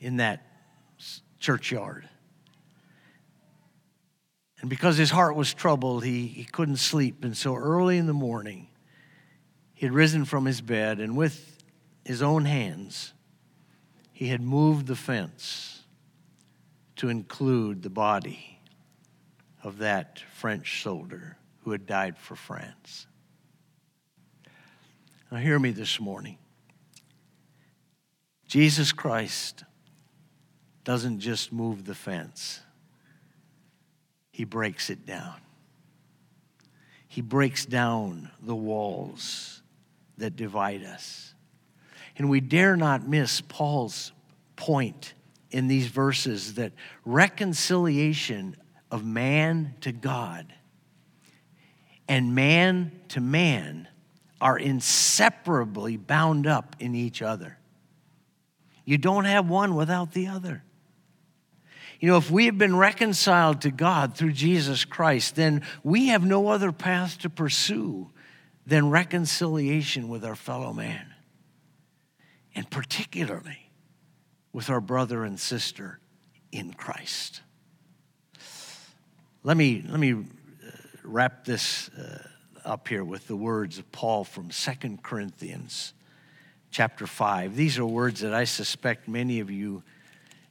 in 0.01 0.17
that 0.17 0.45
churchyard. 1.39 2.09
And 4.61 4.69
because 4.69 4.97
his 4.97 5.11
heart 5.11 5.37
was 5.37 5.55
troubled, 5.55 6.05
he, 6.05 6.27
he 6.27 6.45
couldn't 6.45 6.79
sleep. 6.79 7.23
And 7.23 7.37
so 7.37 7.55
early 7.55 7.99
in 7.99 8.07
the 8.07 8.13
morning, 8.13 8.69
he 9.75 9.87
had 9.87 9.95
risen 9.95 10.25
from 10.25 10.47
his 10.47 10.61
bed 10.61 10.99
and 10.99 11.17
with 11.17 11.63
his 12.05 12.23
own 12.23 12.45
hands, 12.45 13.13
he 14.13 14.29
had 14.29 14.41
moved 14.41 14.87
the 14.87 14.97
fence 14.97 15.83
to 16.97 17.09
include 17.09 17.83
the 17.83 17.91
body 17.91 18.56
of 19.67 19.79
that 19.79 20.23
French 20.33 20.81
soldier 20.81 21.37
who 21.65 21.73
had 21.73 21.87
died 21.87 22.17
for 22.17 22.37
France. 22.37 23.09
Now, 25.29 25.39
hear 25.39 25.59
me 25.59 25.73
this 25.73 25.99
morning. 25.99 26.39
Jesus 28.47 28.93
Christ 28.93 29.65
doesn't 30.85 31.19
just 31.19 31.53
move 31.53 31.85
the 31.85 31.97
fence, 31.97 32.61
He 34.31 34.45
breaks 34.45 34.89
it 34.89 35.05
down. 35.05 35.35
He 37.09 37.21
breaks 37.21 37.67
down 37.67 38.31
the 38.41 38.55
walls 38.55 39.63
that 40.17 40.37
divide 40.37 40.85
us. 40.85 41.35
And 42.17 42.31
we 42.31 42.41
dare 42.41 42.77
not 42.77 43.09
miss 43.09 43.41
Paul's 43.41 44.13
point 44.55 45.15
in 45.51 45.67
these 45.67 45.89
verses 45.89 46.55
that 46.55 46.73
reconciliation 47.05 48.55
of 48.97 49.05
man 49.05 49.75
to 49.83 49.93
God 49.93 50.55
and 52.09 52.35
man 52.35 52.93
to 53.09 53.21
man 53.21 53.89
are 54.41 54.59
inseparably 54.59 55.99
bound 55.99 56.47
up 56.47 56.75
in 56.81 56.95
each 56.95 57.21
other. 57.21 57.59
You 58.87 58.97
don't 58.97 59.27
have 59.27 59.51
one 59.51 59.75
without 59.75 60.13
the 60.13 60.29
other. 60.29 60.63
You 62.01 62.09
know, 62.09 62.17
if 62.17 62.31
we 62.31 62.47
have 62.47 62.57
been 62.57 62.77
reconciled 62.77 63.61
to 63.63 63.71
God 63.71 64.17
through 64.17 64.33
Jesus 64.33 64.87
Christ, 64.87 65.37
then 65.37 65.63
we 65.85 66.07
have 66.07 66.25
no 66.25 66.49
other 66.49 66.73
path 66.73 67.19
to 67.19 67.29
pursue 67.29 68.11
than 68.67 68.89
reconciliation 68.89 70.09
with 70.09 70.25
our 70.25 70.37
fellow 70.37 70.73
man, 70.73 71.07
and 72.55 72.71
particularly 72.71 73.71
with 74.55 74.71
our 74.71 74.81
brother 74.81 75.23
and 75.23 75.39
sister 75.39 76.01
in 76.51 76.73
Christ. 76.73 77.43
Let 79.47 79.57
me, 79.57 79.85
let 79.89 80.01
me 80.01 80.13
uh, 80.13 80.17
wrap 81.05 81.45
this 81.45 81.89
uh, 81.91 82.27
up 82.65 82.89
here 82.89 83.05
with 83.05 83.29
the 83.29 83.37
words 83.37 83.79
of 83.79 83.93
Paul 83.93 84.25
from 84.25 84.51
Second 84.51 85.05
Corinthians 85.05 85.93
chapter 86.73 87.07
5. 87.07 87.55
These 87.55 87.79
are 87.79 87.87
words 87.87 88.23
that 88.23 88.35
I 88.35 88.43
suspect 88.43 89.07
many 89.07 89.39
of 89.39 89.49
you 89.49 89.85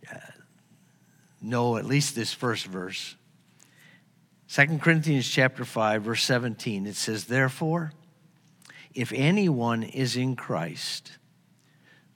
uh, 0.10 0.16
know 1.42 1.76
at 1.76 1.84
least 1.84 2.16
this 2.16 2.32
first 2.32 2.68
verse. 2.68 3.18
Second 4.48 4.82
Corinthians 4.82 5.28
chapter 5.28 5.66
5 5.66 6.04
verse 6.04 6.24
17 6.24 6.88
it 6.88 6.96
says 6.96 7.26
therefore 7.26 7.92
if 8.94 9.12
anyone 9.12 9.84
is 9.84 10.16
in 10.16 10.38
Christ, 10.38 11.12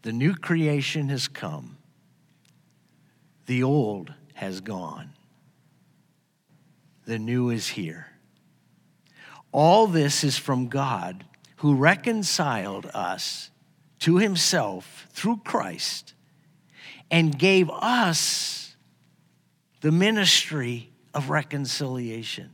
the 0.03 0.13
new 0.13 0.33
creation 0.33 1.09
has 1.09 1.27
come. 1.27 1.75
The 3.47 3.63
old 3.63 4.13
has 4.35 4.61
gone, 4.61 5.09
the 7.09 7.19
new 7.19 7.49
is 7.49 7.69
here. 7.69 8.05
All 9.51 9.87
this 9.87 10.23
is 10.23 10.37
from 10.37 10.67
God 10.67 11.25
who 11.57 11.73
reconciled 11.73 12.85
us 12.93 13.49
to 14.01 14.17
himself 14.17 15.07
through 15.11 15.37
Christ 15.43 16.13
and 17.09 17.37
gave 17.37 17.67
us 17.71 18.75
the 19.81 19.91
ministry 19.91 20.91
of 21.15 21.31
reconciliation. 21.31 22.53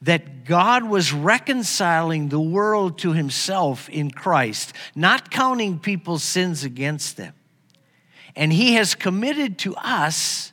That 0.00 0.44
God 0.44 0.84
was 0.84 1.12
reconciling 1.12 2.28
the 2.28 2.40
world 2.40 2.98
to 3.00 3.14
himself 3.14 3.88
in 3.88 4.12
Christ, 4.12 4.72
not 4.94 5.32
counting 5.32 5.80
people's 5.80 6.22
sins 6.22 6.62
against 6.62 7.16
them. 7.16 7.34
And 8.36 8.52
he 8.52 8.74
has 8.74 8.94
committed 8.94 9.58
to 9.60 9.74
us 9.74 10.52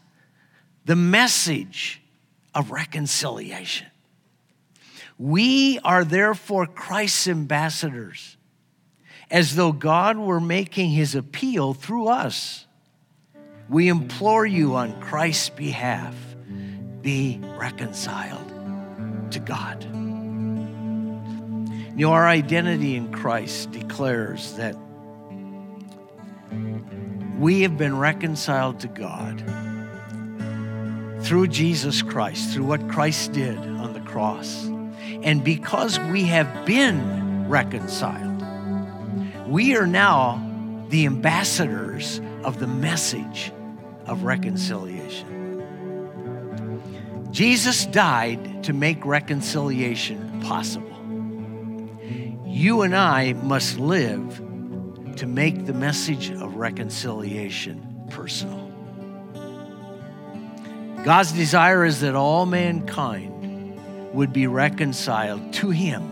the 0.85 0.95
message 0.95 2.00
of 2.53 2.71
reconciliation. 2.71 3.87
We 5.17 5.79
are 5.83 6.03
therefore 6.03 6.65
Christ's 6.65 7.27
ambassadors, 7.27 8.37
as 9.29 9.55
though 9.55 9.71
God 9.71 10.17
were 10.17 10.39
making 10.39 10.89
his 10.89 11.15
appeal 11.15 11.73
through 11.73 12.07
us. 12.07 12.65
We 13.69 13.87
implore 13.87 14.45
you 14.45 14.75
on 14.75 14.99
Christ's 14.99 15.49
behalf 15.49 16.15
be 17.01 17.39
reconciled 17.57 18.51
to 19.31 19.39
God. 19.39 19.83
You 21.95 22.07
know, 22.07 22.13
our 22.13 22.27
identity 22.27 22.95
in 22.95 23.11
Christ 23.11 23.71
declares 23.71 24.53
that 24.53 24.75
we 27.37 27.61
have 27.61 27.77
been 27.77 27.97
reconciled 27.97 28.79
to 28.81 28.87
God 28.87 29.41
through 31.21 31.47
Jesus 31.47 32.01
Christ, 32.01 32.53
through 32.53 32.65
what 32.65 32.89
Christ 32.89 33.31
did 33.33 33.57
on 33.57 33.93
the 33.93 34.01
cross. 34.01 34.65
And 35.23 35.43
because 35.43 35.99
we 35.99 36.23
have 36.23 36.65
been 36.65 37.47
reconciled, 37.47 38.41
we 39.47 39.75
are 39.75 39.87
now 39.87 40.47
the 40.89 41.05
ambassadors 41.05 42.19
of 42.43 42.59
the 42.59 42.67
message 42.67 43.51
of 44.05 44.23
reconciliation. 44.23 45.27
Jesus 47.31 47.85
died 47.85 48.63
to 48.63 48.73
make 48.73 49.05
reconciliation 49.05 50.41
possible. 50.41 50.87
You 52.45 52.81
and 52.81 52.95
I 52.95 53.33
must 53.33 53.79
live 53.79 54.37
to 55.15 55.25
make 55.27 55.65
the 55.65 55.73
message 55.73 56.31
of 56.31 56.55
reconciliation 56.55 58.07
personal. 58.09 58.60
God's 61.03 61.31
desire 61.31 61.83
is 61.83 62.01
that 62.01 62.15
all 62.15 62.45
mankind 62.45 64.13
would 64.13 64.31
be 64.31 64.45
reconciled 64.45 65.53
to 65.53 65.71
Him 65.71 66.11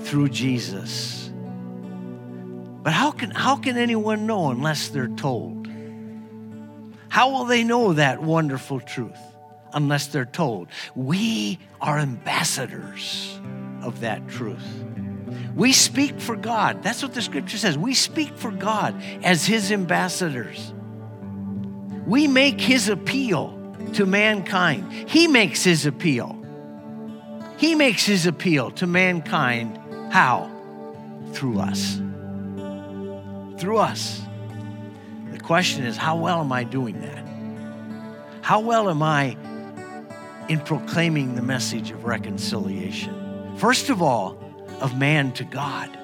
through 0.00 0.28
Jesus. 0.28 1.30
But 2.82 2.92
how 2.92 3.12
can, 3.12 3.30
how 3.30 3.56
can 3.56 3.78
anyone 3.78 4.26
know 4.26 4.50
unless 4.50 4.88
they're 4.88 5.08
told? 5.08 5.68
How 7.08 7.30
will 7.30 7.44
they 7.46 7.64
know 7.64 7.94
that 7.94 8.22
wonderful 8.22 8.80
truth 8.80 9.18
unless 9.72 10.08
they're 10.08 10.24
told? 10.26 10.68
We 10.94 11.58
are 11.80 11.98
ambassadors 11.98 13.38
of 13.82 14.00
that 14.00 14.28
truth. 14.28 14.84
We 15.54 15.72
speak 15.72 16.20
for 16.20 16.36
God. 16.36 16.82
That's 16.82 17.02
what 17.02 17.14
the 17.14 17.22
scripture 17.22 17.58
says. 17.58 17.78
We 17.78 17.94
speak 17.94 18.36
for 18.36 18.50
God 18.50 19.00
as 19.22 19.46
His 19.46 19.72
ambassadors. 19.72 20.72
We 22.06 22.26
make 22.28 22.60
His 22.60 22.88
appeal 22.88 23.59
to 23.94 24.06
mankind. 24.06 24.92
He 24.92 25.26
makes 25.26 25.64
His 25.64 25.86
appeal. 25.86 26.36
He 27.56 27.74
makes 27.74 28.06
His 28.06 28.26
appeal 28.26 28.70
to 28.72 28.86
mankind. 28.86 29.78
How? 30.12 30.50
Through 31.32 31.60
us. 31.60 32.00
Through 33.58 33.78
us 33.78 34.22
The 35.32 35.38
question 35.38 35.84
is 35.84 35.96
how 35.96 36.16
well 36.16 36.40
am 36.40 36.50
I 36.50 36.64
doing 36.64 37.00
that? 37.00 37.26
How 38.42 38.60
well 38.60 38.88
am 38.88 39.02
I 39.02 39.36
in 40.48 40.60
proclaiming 40.60 41.34
the 41.34 41.42
message 41.42 41.90
of 41.90 42.04
reconciliation? 42.04 43.56
First 43.58 43.90
of 43.90 44.00
all, 44.00 44.38
of 44.80 44.96
man 44.96 45.32
to 45.32 45.44
God, 45.44 45.96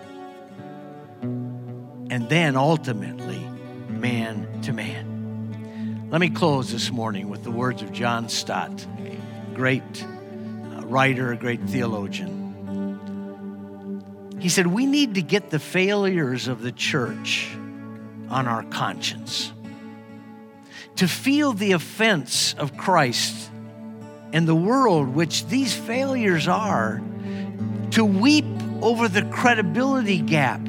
and 1.23 2.29
then 2.29 2.57
ultimately, 2.57 3.41
man 3.89 4.61
to 4.63 4.73
man. 4.73 5.16
Let 6.09 6.21
me 6.21 6.31
close 6.31 6.71
this 6.71 6.93
morning 6.93 7.29
with 7.31 7.43
the 7.43 7.51
words 7.51 7.83
of 7.83 7.91
John 7.91 8.29
Stott, 8.29 8.87
great 9.55 9.83
uh, 10.05 10.87
writer, 10.87 11.33
a 11.33 11.37
great 11.37 11.61
theologian. 11.63 12.37
He 14.39 14.49
said, 14.49 14.69
We 14.69 14.87
need 14.87 15.17
to 15.17 15.23
get 15.23 15.51
the 15.51 15.59
failures 15.59 16.47
of 16.47 16.63
the 16.63 16.71
church 16.71 17.51
on 18.31 18.47
our 18.47 18.63
conscience. 18.63 19.53
To 20.97 21.09
feel 21.09 21.53
the 21.53 21.73
offense 21.73 22.55
of 22.55 22.77
Christ 22.77 23.51
and 24.33 24.47
the 24.47 24.55
world, 24.55 25.09
which 25.09 25.47
these 25.47 25.75
failures 25.75 26.47
are, 26.47 27.03
to 27.91 28.05
weep 28.05 28.47
over 28.81 29.09
the 29.09 29.23
credibility 29.23 30.21
gap 30.21 30.61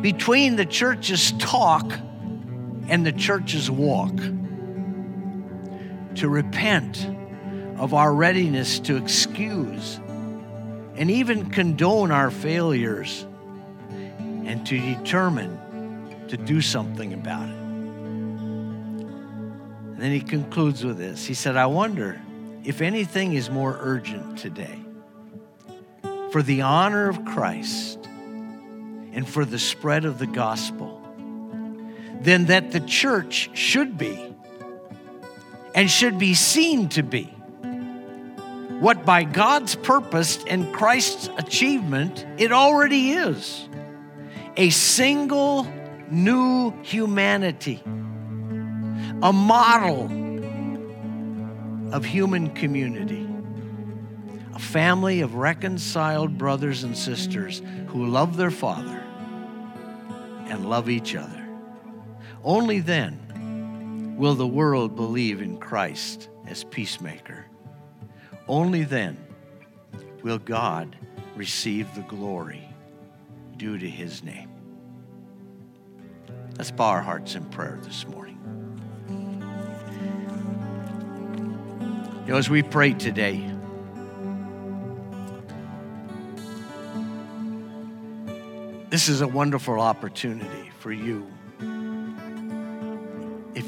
between 0.00 0.56
the 0.56 0.66
church's 0.66 1.30
talk 1.38 1.92
and 2.88 3.06
the 3.06 3.12
church's 3.12 3.70
walk, 3.70 4.16
to 6.16 6.28
repent 6.28 7.08
of 7.78 7.94
our 7.94 8.14
readiness 8.14 8.78
to 8.80 8.96
excuse 8.96 9.98
and 10.96 11.10
even 11.10 11.50
condone 11.50 12.10
our 12.12 12.30
failures, 12.30 13.26
and 14.44 14.66
to 14.66 14.78
determine 14.78 15.58
to 16.28 16.36
do 16.36 16.60
something 16.60 17.14
about 17.14 17.48
it. 17.48 17.54
And 19.84 19.98
then 19.98 20.12
he 20.12 20.20
concludes 20.20 20.84
with 20.84 20.98
this 20.98 21.26
He 21.26 21.34
said, 21.34 21.56
I 21.56 21.66
wonder 21.66 22.20
if 22.64 22.80
anything 22.80 23.32
is 23.32 23.50
more 23.50 23.76
urgent 23.80 24.38
today 24.38 24.78
for 26.30 26.42
the 26.42 26.62
honor 26.62 27.08
of 27.08 27.24
Christ 27.24 27.98
and 29.12 29.28
for 29.28 29.44
the 29.44 29.58
spread 29.58 30.04
of 30.04 30.18
the 30.18 30.26
gospel 30.26 31.01
than 32.22 32.46
that 32.46 32.72
the 32.72 32.80
church 32.80 33.50
should 33.54 33.98
be 33.98 34.34
and 35.74 35.90
should 35.90 36.18
be 36.18 36.34
seen 36.34 36.88
to 36.90 37.02
be 37.02 37.24
what 38.82 39.04
by 39.04 39.22
God's 39.22 39.76
purpose 39.76 40.42
and 40.48 40.72
Christ's 40.72 41.28
achievement 41.38 42.26
it 42.36 42.50
already 42.50 43.12
is 43.12 43.68
a 44.56 44.70
single 44.70 45.66
new 46.10 46.72
humanity, 46.82 47.80
a 49.22 49.32
model 49.32 50.06
of 51.94 52.04
human 52.04 52.50
community, 52.54 53.28
a 54.54 54.58
family 54.58 55.20
of 55.20 55.36
reconciled 55.36 56.36
brothers 56.36 56.82
and 56.82 56.96
sisters 56.96 57.62
who 57.86 58.06
love 58.06 58.36
their 58.36 58.50
Father 58.50 59.02
and 60.48 60.68
love 60.68 60.90
each 60.90 61.14
other. 61.14 61.41
Only 62.44 62.80
then 62.80 64.16
will 64.18 64.34
the 64.34 64.46
world 64.46 64.96
believe 64.96 65.40
in 65.40 65.58
Christ 65.58 66.28
as 66.46 66.64
peacemaker. 66.64 67.46
Only 68.48 68.82
then 68.82 69.16
will 70.22 70.38
God 70.38 70.96
receive 71.36 71.94
the 71.94 72.02
glory 72.02 72.68
due 73.56 73.78
to 73.78 73.88
his 73.88 74.24
name. 74.24 74.50
Let's 76.58 76.70
bow 76.70 76.88
our 76.88 77.00
hearts 77.00 77.34
in 77.34 77.44
prayer 77.46 77.78
this 77.82 78.06
morning. 78.06 78.38
You 82.26 82.32
know, 82.32 82.36
as 82.36 82.50
we 82.50 82.62
pray 82.62 82.92
today, 82.92 83.48
this 88.90 89.08
is 89.08 89.20
a 89.20 89.28
wonderful 89.28 89.80
opportunity 89.80 90.70
for 90.78 90.92
you. 90.92 91.26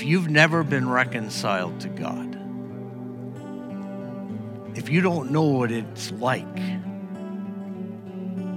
You've 0.04 0.28
never 0.28 0.62
been 0.62 0.86
reconciled 0.86 1.80
to 1.80 1.88
God, 1.88 2.36
if 4.76 4.90
you 4.90 5.00
don't 5.00 5.30
know 5.30 5.44
what 5.44 5.72
it's 5.72 6.10
like 6.12 6.54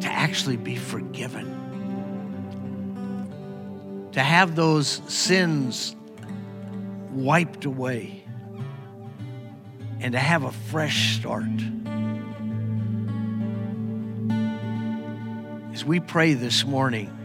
to 0.01 0.07
actually 0.07 0.57
be 0.57 0.75
forgiven, 0.75 1.45
to 4.11 4.21
have 4.21 4.57
those 4.57 5.01
sins 5.07 5.95
wiped 7.11 7.63
away 7.63 8.25
and 10.01 10.11
to 10.11 10.19
have 10.19 10.43
a 10.43 10.51
fresh 10.51 11.15
start. 11.15 11.45
As 15.71 15.85
we 15.85 16.01
pray 16.01 16.33
this 16.33 16.65
morning, 16.65 17.16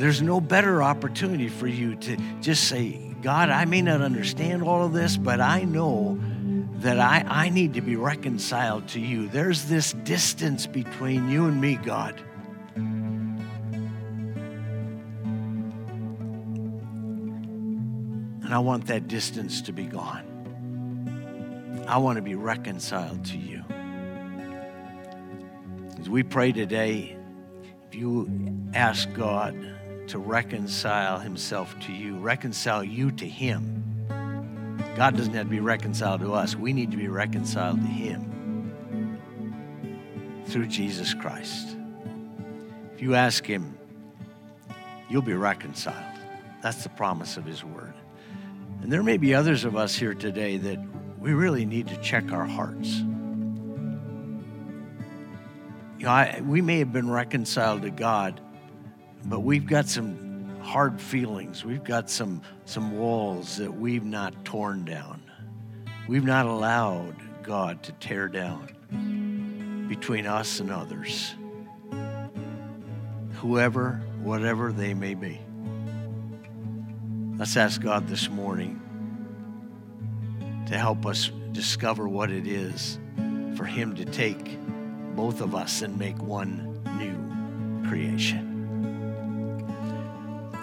there's 0.00 0.22
no 0.22 0.40
better 0.40 0.82
opportunity 0.82 1.48
for 1.48 1.66
you 1.66 1.94
to 1.94 2.16
just 2.40 2.64
say, 2.64 2.98
God, 3.20 3.50
I 3.50 3.66
may 3.66 3.82
not 3.82 4.00
understand 4.00 4.62
all 4.62 4.82
of 4.82 4.94
this, 4.94 5.18
but 5.18 5.42
I 5.42 5.64
know 5.64 6.18
that 6.76 6.98
I, 6.98 7.22
I 7.28 7.50
need 7.50 7.74
to 7.74 7.82
be 7.82 7.96
reconciled 7.96 8.88
to 8.88 8.98
you. 8.98 9.28
There's 9.28 9.66
this 9.66 9.92
distance 9.92 10.66
between 10.66 11.28
you 11.28 11.44
and 11.44 11.60
me, 11.60 11.76
God. 11.76 12.18
And 18.42 18.54
I 18.54 18.58
want 18.60 18.86
that 18.86 19.06
distance 19.06 19.60
to 19.62 19.72
be 19.74 19.84
gone. 19.84 21.84
I 21.86 21.98
want 21.98 22.16
to 22.16 22.22
be 22.22 22.36
reconciled 22.36 23.26
to 23.26 23.36
you. 23.36 23.62
As 25.98 26.08
we 26.08 26.22
pray 26.22 26.52
today, 26.52 27.18
if 27.86 27.94
you 27.94 28.30
ask 28.72 29.12
God 29.12 29.76
to 30.10 30.18
reconcile 30.18 31.18
himself 31.18 31.78
to 31.80 31.92
you, 31.92 32.18
reconcile 32.18 32.82
you 32.82 33.10
to 33.12 33.26
him, 33.26 34.06
God 34.96 35.16
doesn't 35.16 35.34
have 35.34 35.46
to 35.46 35.50
be 35.50 35.60
reconciled 35.60 36.20
to 36.20 36.34
us. 36.34 36.56
We 36.56 36.72
need 36.72 36.90
to 36.90 36.96
be 36.96 37.08
reconciled 37.08 37.80
to 37.80 37.86
him 37.86 38.26
through 40.46 40.66
Jesus 40.66 41.14
Christ. 41.14 41.76
If 42.92 43.00
you 43.00 43.14
ask 43.14 43.46
him, 43.46 43.78
you'll 45.08 45.22
be 45.22 45.34
reconciled. 45.34 45.96
That's 46.60 46.82
the 46.82 46.88
promise 46.90 47.36
of 47.36 47.44
his 47.44 47.64
word. 47.64 47.94
And 48.82 48.92
there 48.92 49.02
may 49.02 49.16
be 49.16 49.34
others 49.34 49.64
of 49.64 49.76
us 49.76 49.94
here 49.94 50.14
today 50.14 50.56
that 50.56 50.78
we 51.18 51.32
really 51.34 51.64
need 51.64 51.86
to 51.88 51.96
check 51.98 52.32
our 52.32 52.46
hearts. 52.46 52.98
You 55.98 56.06
know, 56.06 56.10
I, 56.10 56.42
we 56.44 56.62
may 56.62 56.80
have 56.80 56.92
been 56.92 57.10
reconciled 57.10 57.82
to 57.82 57.90
God, 57.90 58.40
but 59.24 59.40
we've 59.40 59.66
got 59.66 59.88
some 59.88 60.58
hard 60.60 61.00
feelings. 61.00 61.64
We've 61.64 61.84
got 61.84 62.10
some, 62.10 62.42
some 62.64 62.96
walls 62.96 63.56
that 63.56 63.72
we've 63.72 64.04
not 64.04 64.44
torn 64.44 64.84
down. 64.84 65.22
We've 66.08 66.24
not 66.24 66.46
allowed 66.46 67.16
God 67.42 67.82
to 67.84 67.92
tear 67.92 68.28
down 68.28 69.86
between 69.88 70.26
us 70.26 70.60
and 70.60 70.70
others, 70.70 71.34
whoever, 73.34 74.02
whatever 74.22 74.72
they 74.72 74.94
may 74.94 75.14
be. 75.14 75.40
Let's 77.36 77.56
ask 77.56 77.80
God 77.80 78.06
this 78.06 78.28
morning 78.28 78.80
to 80.66 80.78
help 80.78 81.06
us 81.06 81.30
discover 81.52 82.06
what 82.08 82.30
it 82.30 82.46
is 82.46 82.98
for 83.56 83.64
Him 83.64 83.96
to 83.96 84.04
take 84.04 84.58
both 85.16 85.40
of 85.40 85.54
us 85.54 85.82
and 85.82 85.98
make 85.98 86.22
one 86.22 86.80
new 86.98 87.88
creation. 87.88 88.49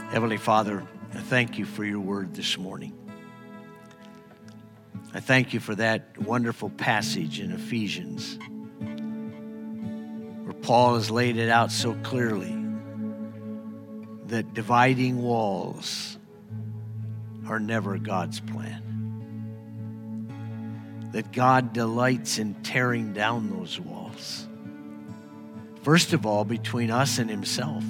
Heavenly 0.10 0.38
Father, 0.38 0.88
I 1.14 1.20
thank 1.20 1.58
you 1.58 1.66
for 1.66 1.84
your 1.84 1.99
word 1.99 2.34
this 2.34 2.58
morning. 2.58 2.93
I 5.14 5.20
thank 5.20 5.53
you 5.53 5.60
for 5.60 5.76
that 5.76 6.18
wonderful 6.18 6.70
passage 6.70 7.39
in 7.39 7.51
Ephesians 7.51 8.39
where 10.43 10.53
Paul 10.53 10.95
has 10.95 11.12
laid 11.12 11.38
it 11.38 11.49
out 11.49 11.72
so 11.72 11.93
clearly 12.03 12.55
that 14.28 14.53
dividing 14.53 15.22
walls 15.22 16.18
are 17.47 17.60
never 17.60 17.97
God's 17.97 18.39
plan 18.39 18.88
that 21.12 21.32
God 21.32 21.74
delights 21.74 22.38
in 22.38 22.53
tearing 22.64 23.14
down 23.14 23.49
those 23.49 23.80
walls. 23.80 24.47
First 25.82 26.14
of 26.14 26.26
all, 26.26 26.45
between 26.45 26.91
us 26.91 27.18
and 27.18 27.30
Himself. 27.30 27.84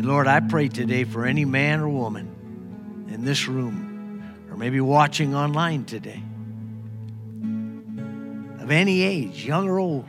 And 0.00 0.08
Lord, 0.08 0.26
I 0.26 0.40
pray 0.40 0.68
today 0.68 1.04
for 1.04 1.26
any 1.26 1.44
man 1.44 1.80
or 1.80 1.88
woman 1.90 3.06
in 3.12 3.22
this 3.22 3.46
room, 3.46 4.24
or 4.50 4.56
maybe 4.56 4.80
watching 4.80 5.34
online 5.34 5.84
today, 5.84 6.22
of 8.62 8.70
any 8.70 9.02
age, 9.02 9.44
young 9.44 9.68
or 9.68 9.78
old, 9.78 10.06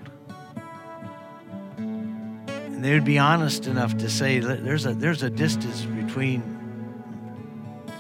and 1.76 2.82
they 2.82 2.94
would 2.94 3.04
be 3.04 3.20
honest 3.20 3.68
enough 3.68 3.98
to 3.98 4.10
say 4.10 4.40
there's 4.40 4.86
a, 4.86 4.94
there's 4.94 5.24
a 5.24 5.30
distance 5.30 5.84
between 5.84 6.42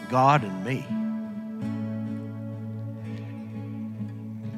God 0.10 0.46
and 0.46 0.64
me. 0.64 0.86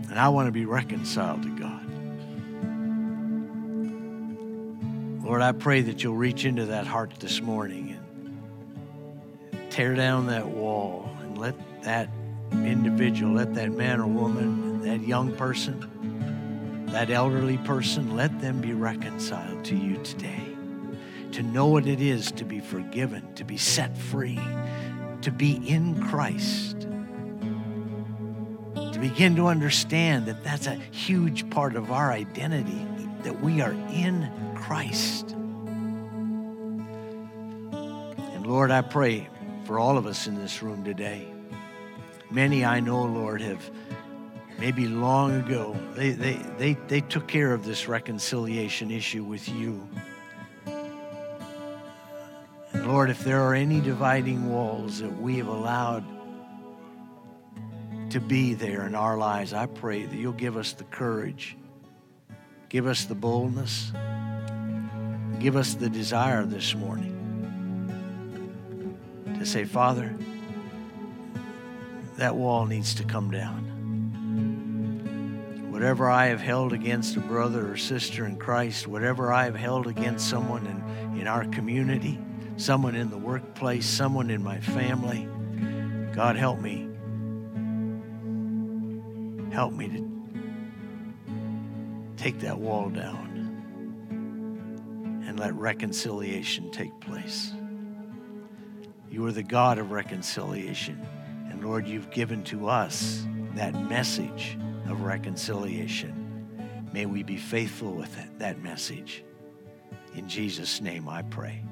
And 0.07 0.19
I 0.19 0.29
want 0.29 0.49
to 0.49 0.51
be 0.51 0.65
reconciled 0.65 1.41
to 1.41 1.49
God. 1.49 1.72
Lord, 5.23 5.41
I 5.41 5.53
pray 5.53 5.81
that 5.83 6.03
you'll 6.03 6.17
reach 6.17 6.43
into 6.43 6.65
that 6.65 6.85
heart 6.85 7.13
this 7.19 7.41
morning 7.41 7.97
and 9.51 9.71
tear 9.71 9.95
down 9.95 10.27
that 10.27 10.45
wall 10.45 11.09
and 11.21 11.37
let 11.37 11.55
that 11.83 12.09
individual, 12.51 13.33
let 13.33 13.53
that 13.53 13.71
man 13.71 14.01
or 14.01 14.07
woman, 14.07 14.81
that 14.81 14.99
young 14.99 15.33
person, 15.35 16.85
that 16.87 17.09
elderly 17.09 17.57
person, 17.59 18.17
let 18.17 18.41
them 18.41 18.59
be 18.59 18.73
reconciled 18.73 19.63
to 19.63 19.77
you 19.77 19.97
today. 20.03 20.43
To 21.31 21.41
know 21.41 21.67
what 21.67 21.87
it 21.87 22.01
is 22.01 22.29
to 22.33 22.43
be 22.43 22.59
forgiven, 22.59 23.33
to 23.35 23.45
be 23.45 23.57
set 23.57 23.97
free, 23.97 24.39
to 25.21 25.31
be 25.31 25.53
in 25.67 26.03
Christ 26.03 26.85
To 28.93 28.99
begin 28.99 29.35
to 29.37 29.47
understand 29.47 30.27
that 30.27 30.43
that's 30.43 30.67
a 30.67 30.75
huge 30.75 31.49
part 31.49 31.75
of 31.75 31.91
our 31.91 32.11
identity, 32.11 32.85
that 33.23 33.41
we 33.41 33.59
are 33.59 33.71
in 33.71 34.29
Christ. 34.63 35.31
And 37.73 38.47
Lord, 38.47 38.71
I 38.71 38.81
pray 38.81 39.27
for 39.65 39.77
all 39.77 39.97
of 39.97 40.07
us 40.07 40.25
in 40.25 40.35
this 40.35 40.63
room 40.63 40.85
today. 40.85 41.27
Many 42.31 42.63
I 42.63 42.79
know, 42.79 43.03
Lord, 43.03 43.41
have 43.41 43.69
maybe 44.57 44.87
long 44.87 45.35
ago, 45.35 45.75
they, 45.95 46.11
they, 46.11 46.35
they, 46.57 46.73
they 46.87 47.01
took 47.01 47.27
care 47.27 47.53
of 47.53 47.65
this 47.65 47.89
reconciliation 47.89 48.89
issue 48.89 49.25
with 49.25 49.49
you. 49.49 49.85
And 52.71 52.87
Lord, 52.87 53.09
if 53.09 53.25
there 53.25 53.41
are 53.41 53.53
any 53.53 53.81
dividing 53.81 54.49
walls 54.49 54.99
that 54.99 55.21
we 55.21 55.39
have 55.39 55.47
allowed 55.47 56.05
to 58.11 58.21
be 58.21 58.53
there 58.53 58.87
in 58.87 58.95
our 58.95 59.17
lives. 59.17 59.53
I 59.53 59.65
pray 59.65 60.05
that 60.05 60.15
you'll 60.15 60.33
give 60.33 60.55
us 60.55 60.73
the 60.73 60.83
courage, 60.85 61.57
give 62.69 62.85
us 62.85 63.05
the 63.05 63.15
boldness, 63.15 63.91
give 65.43 65.55
us 65.57 65.73
the 65.73 65.89
desire 65.89 66.45
this 66.45 66.73
morning 66.73 67.11
to 69.37 69.45
say, 69.45 69.65
Father, 69.65 70.15
that 72.15 72.33
wall 72.33 72.65
needs 72.65 72.95
to 72.95 73.03
come 73.03 73.29
down. 73.29 73.59
Whatever 75.69 76.09
I 76.09 76.27
have 76.27 76.39
held 76.39 76.71
against 76.71 77.17
a 77.17 77.19
brother 77.19 77.69
or 77.69 77.75
sister 77.75 78.25
in 78.25 78.37
Christ, 78.37 78.87
whatever 78.87 79.33
I 79.33 79.43
have 79.43 79.57
held 79.57 79.85
against 79.85 80.29
someone 80.29 80.65
in, 80.65 81.19
in 81.19 81.27
our 81.27 81.43
community, 81.43 82.17
someone 82.55 82.95
in 82.95 83.09
the 83.09 83.17
workplace, 83.17 83.85
someone 83.85 84.29
in 84.29 84.41
my 84.41 84.61
family, 84.61 85.27
God 86.15 86.37
help 86.37 86.61
me 86.61 86.87
Help 89.51 89.73
me 89.73 89.87
to 89.87 90.09
take 92.17 92.39
that 92.39 92.57
wall 92.57 92.89
down 92.89 93.32
and 95.33 95.39
let 95.39 95.55
reconciliation 95.55 96.69
take 96.69 96.91
place. 96.99 97.53
You 99.09 99.25
are 99.25 99.31
the 99.31 99.41
God 99.41 99.79
of 99.79 99.89
reconciliation. 99.89 101.03
And 101.49 101.63
Lord, 101.63 101.87
you've 101.87 102.11
given 102.11 102.43
to 102.43 102.69
us 102.69 103.25
that 103.55 103.73
message 103.89 104.59
of 104.87 105.01
reconciliation. 105.01 106.85
May 106.93 107.07
we 107.07 107.23
be 107.23 107.37
faithful 107.37 107.93
with 107.93 108.15
it, 108.19 108.37
that 108.37 108.61
message. 108.61 109.23
In 110.15 110.29
Jesus' 110.29 110.81
name 110.81 111.09
I 111.09 111.23
pray. 111.23 111.63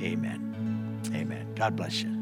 Amen. 0.00 1.00
Amen. 1.14 1.54
God 1.54 1.76
bless 1.76 2.02
you. 2.02 2.21